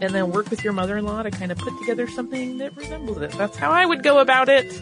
And 0.00 0.12
then 0.14 0.32
work 0.32 0.50
with 0.50 0.64
your 0.64 0.72
mother-in-law 0.72 1.24
to 1.24 1.30
kind 1.30 1.52
of 1.52 1.58
put 1.58 1.78
together 1.78 2.08
something 2.08 2.58
that 2.58 2.76
resembles 2.76 3.18
it. 3.18 3.30
That's 3.32 3.56
how 3.56 3.70
I 3.70 3.84
would 3.86 4.02
go 4.02 4.18
about 4.18 4.48
it. 4.48 4.72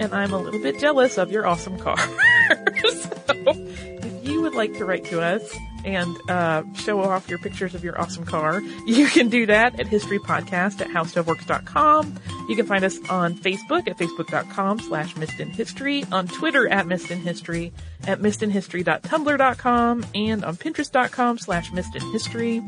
And 0.00 0.14
I'm 0.14 0.32
a 0.32 0.38
little 0.38 0.62
bit 0.62 0.78
jealous 0.78 1.18
of 1.18 1.30
your 1.30 1.46
awesome 1.46 1.78
car. 1.78 1.98
so 1.98 3.42
if 3.44 4.26
you 4.26 4.40
would 4.40 4.54
like 4.54 4.72
to 4.74 4.86
write 4.86 5.04
to 5.06 5.20
us, 5.20 5.54
and 5.84 6.16
uh, 6.30 6.62
show 6.74 7.00
off 7.00 7.28
your 7.28 7.38
pictures 7.38 7.74
of 7.74 7.84
your 7.84 8.00
awesome 8.00 8.24
car, 8.24 8.60
you 8.86 9.06
can 9.06 9.28
do 9.28 9.46
that 9.46 9.78
at 9.80 9.86
historypodcast 9.86 10.80
at 10.80 10.88
howstuffworks.com. 10.88 12.18
You 12.48 12.56
can 12.56 12.66
find 12.66 12.84
us 12.84 12.98
on 13.08 13.34
Facebook 13.34 13.88
at 13.88 13.98
facebook.com 13.98 14.80
slash 14.80 15.14
History, 15.14 16.04
on 16.10 16.26
Twitter 16.26 16.68
at 16.68 16.86
missedinhistory, 16.86 17.72
at 18.06 18.20
missedinhistory.tumblr.com, 18.20 20.06
and 20.14 20.44
on 20.44 20.56
pinterest.com 20.56 21.38
slash 21.38 21.70
missedinhistory. 21.70 22.62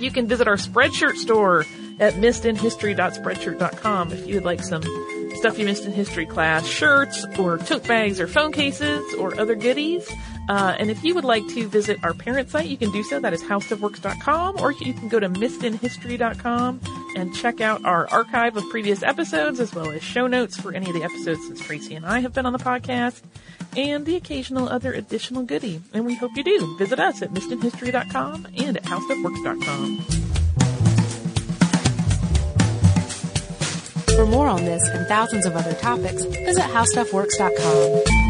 You 0.00 0.10
can 0.10 0.26
visit 0.26 0.48
our 0.48 0.56
Spreadshirt 0.56 1.16
store 1.16 1.66
at 2.00 2.14
missedinhistory.spreadshirt.com 2.14 4.12
if 4.12 4.26
you 4.26 4.34
would 4.36 4.44
like 4.44 4.62
some 4.62 4.82
stuff 5.36 5.58
you 5.58 5.64
missed 5.64 5.84
in 5.84 5.92
history 5.92 6.26
class, 6.26 6.66
shirts 6.66 7.24
or 7.38 7.58
tote 7.58 7.86
bags 7.86 8.20
or 8.20 8.26
phone 8.26 8.52
cases 8.52 9.14
or 9.14 9.38
other 9.40 9.54
goodies. 9.54 10.06
Uh, 10.50 10.74
and 10.80 10.90
if 10.90 11.04
you 11.04 11.14
would 11.14 11.24
like 11.24 11.46
to 11.46 11.68
visit 11.68 11.96
our 12.02 12.12
parent 12.12 12.50
site, 12.50 12.66
you 12.66 12.76
can 12.76 12.90
do 12.90 13.04
so. 13.04 13.20
That 13.20 13.32
is 13.32 13.40
howstuffworks.com, 13.40 14.58
or 14.58 14.72
you 14.72 14.92
can 14.92 15.06
go 15.08 15.20
to 15.20 15.28
missedinhistory.com 15.28 16.80
and 17.14 17.32
check 17.36 17.60
out 17.60 17.84
our 17.84 18.10
archive 18.10 18.56
of 18.56 18.68
previous 18.68 19.04
episodes, 19.04 19.60
as 19.60 19.72
well 19.72 19.88
as 19.92 20.02
show 20.02 20.26
notes 20.26 20.60
for 20.60 20.74
any 20.74 20.88
of 20.88 20.94
the 20.94 21.04
episodes 21.04 21.46
since 21.46 21.60
Tracy 21.60 21.94
and 21.94 22.04
I 22.04 22.18
have 22.18 22.32
been 22.34 22.46
on 22.46 22.52
the 22.52 22.58
podcast, 22.58 23.20
and 23.76 24.04
the 24.04 24.16
occasional 24.16 24.68
other 24.68 24.92
additional 24.92 25.44
goodie. 25.44 25.82
And 25.94 26.04
we 26.04 26.16
hope 26.16 26.32
you 26.34 26.42
do. 26.42 26.76
Visit 26.78 26.98
us 26.98 27.22
at 27.22 27.32
missedinhistory.com 27.32 28.48
and 28.56 28.76
at 28.76 28.82
howstuffworks.com. 28.82 29.98
For 34.16 34.26
more 34.26 34.48
on 34.48 34.64
this 34.64 34.82
and 34.88 35.06
thousands 35.06 35.46
of 35.46 35.54
other 35.54 35.74
topics, 35.74 36.24
visit 36.24 36.64
howstuffworks.com. 36.64 38.29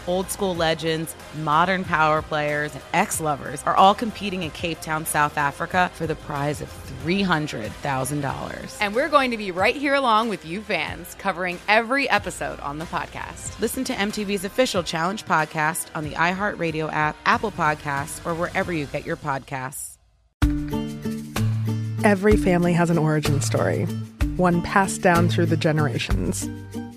Old 0.07 0.29
school 0.29 0.55
legends, 0.55 1.15
modern 1.41 1.83
power 1.83 2.21
players, 2.21 2.73
and 2.73 2.83
ex 2.93 3.21
lovers 3.21 3.63
are 3.63 3.75
all 3.75 3.93
competing 3.93 4.43
in 4.43 4.51
Cape 4.51 4.81
Town, 4.81 5.05
South 5.05 5.37
Africa 5.37 5.91
for 5.93 6.07
the 6.07 6.15
prize 6.15 6.61
of 6.61 6.69
$300,000. 7.03 8.77
And 8.81 8.95
we're 8.95 9.09
going 9.09 9.31
to 9.31 9.37
be 9.37 9.51
right 9.51 9.75
here 9.75 9.93
along 9.93 10.29
with 10.29 10.45
you 10.45 10.61
fans, 10.61 11.15
covering 11.15 11.59
every 11.67 12.09
episode 12.09 12.59
on 12.59 12.77
the 12.77 12.85
podcast. 12.85 13.59
Listen 13.59 13.83
to 13.85 13.93
MTV's 13.93 14.45
official 14.45 14.83
Challenge 14.83 15.25
podcast 15.25 15.87
on 15.95 16.03
the 16.03 16.11
iHeartRadio 16.11 16.91
app, 16.91 17.15
Apple 17.25 17.51
Podcasts, 17.51 18.25
or 18.25 18.33
wherever 18.33 18.71
you 18.71 18.85
get 18.85 19.05
your 19.05 19.17
podcasts. 19.17 19.97
Every 22.03 22.35
family 22.35 22.73
has 22.73 22.89
an 22.89 22.97
origin 22.97 23.41
story, 23.41 23.85
one 24.35 24.63
passed 24.63 25.03
down 25.03 25.29
through 25.29 25.45
the 25.45 25.57
generations. 25.57 26.49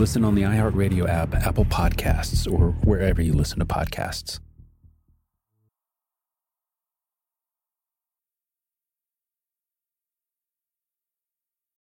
Listen 0.00 0.24
on 0.24 0.34
the 0.34 0.40
iHeartRadio 0.40 1.06
app, 1.06 1.34
Apple 1.34 1.66
Podcasts, 1.66 2.50
or 2.50 2.70
wherever 2.84 3.20
you 3.20 3.34
listen 3.34 3.58
to 3.58 3.66
podcasts. 3.66 4.40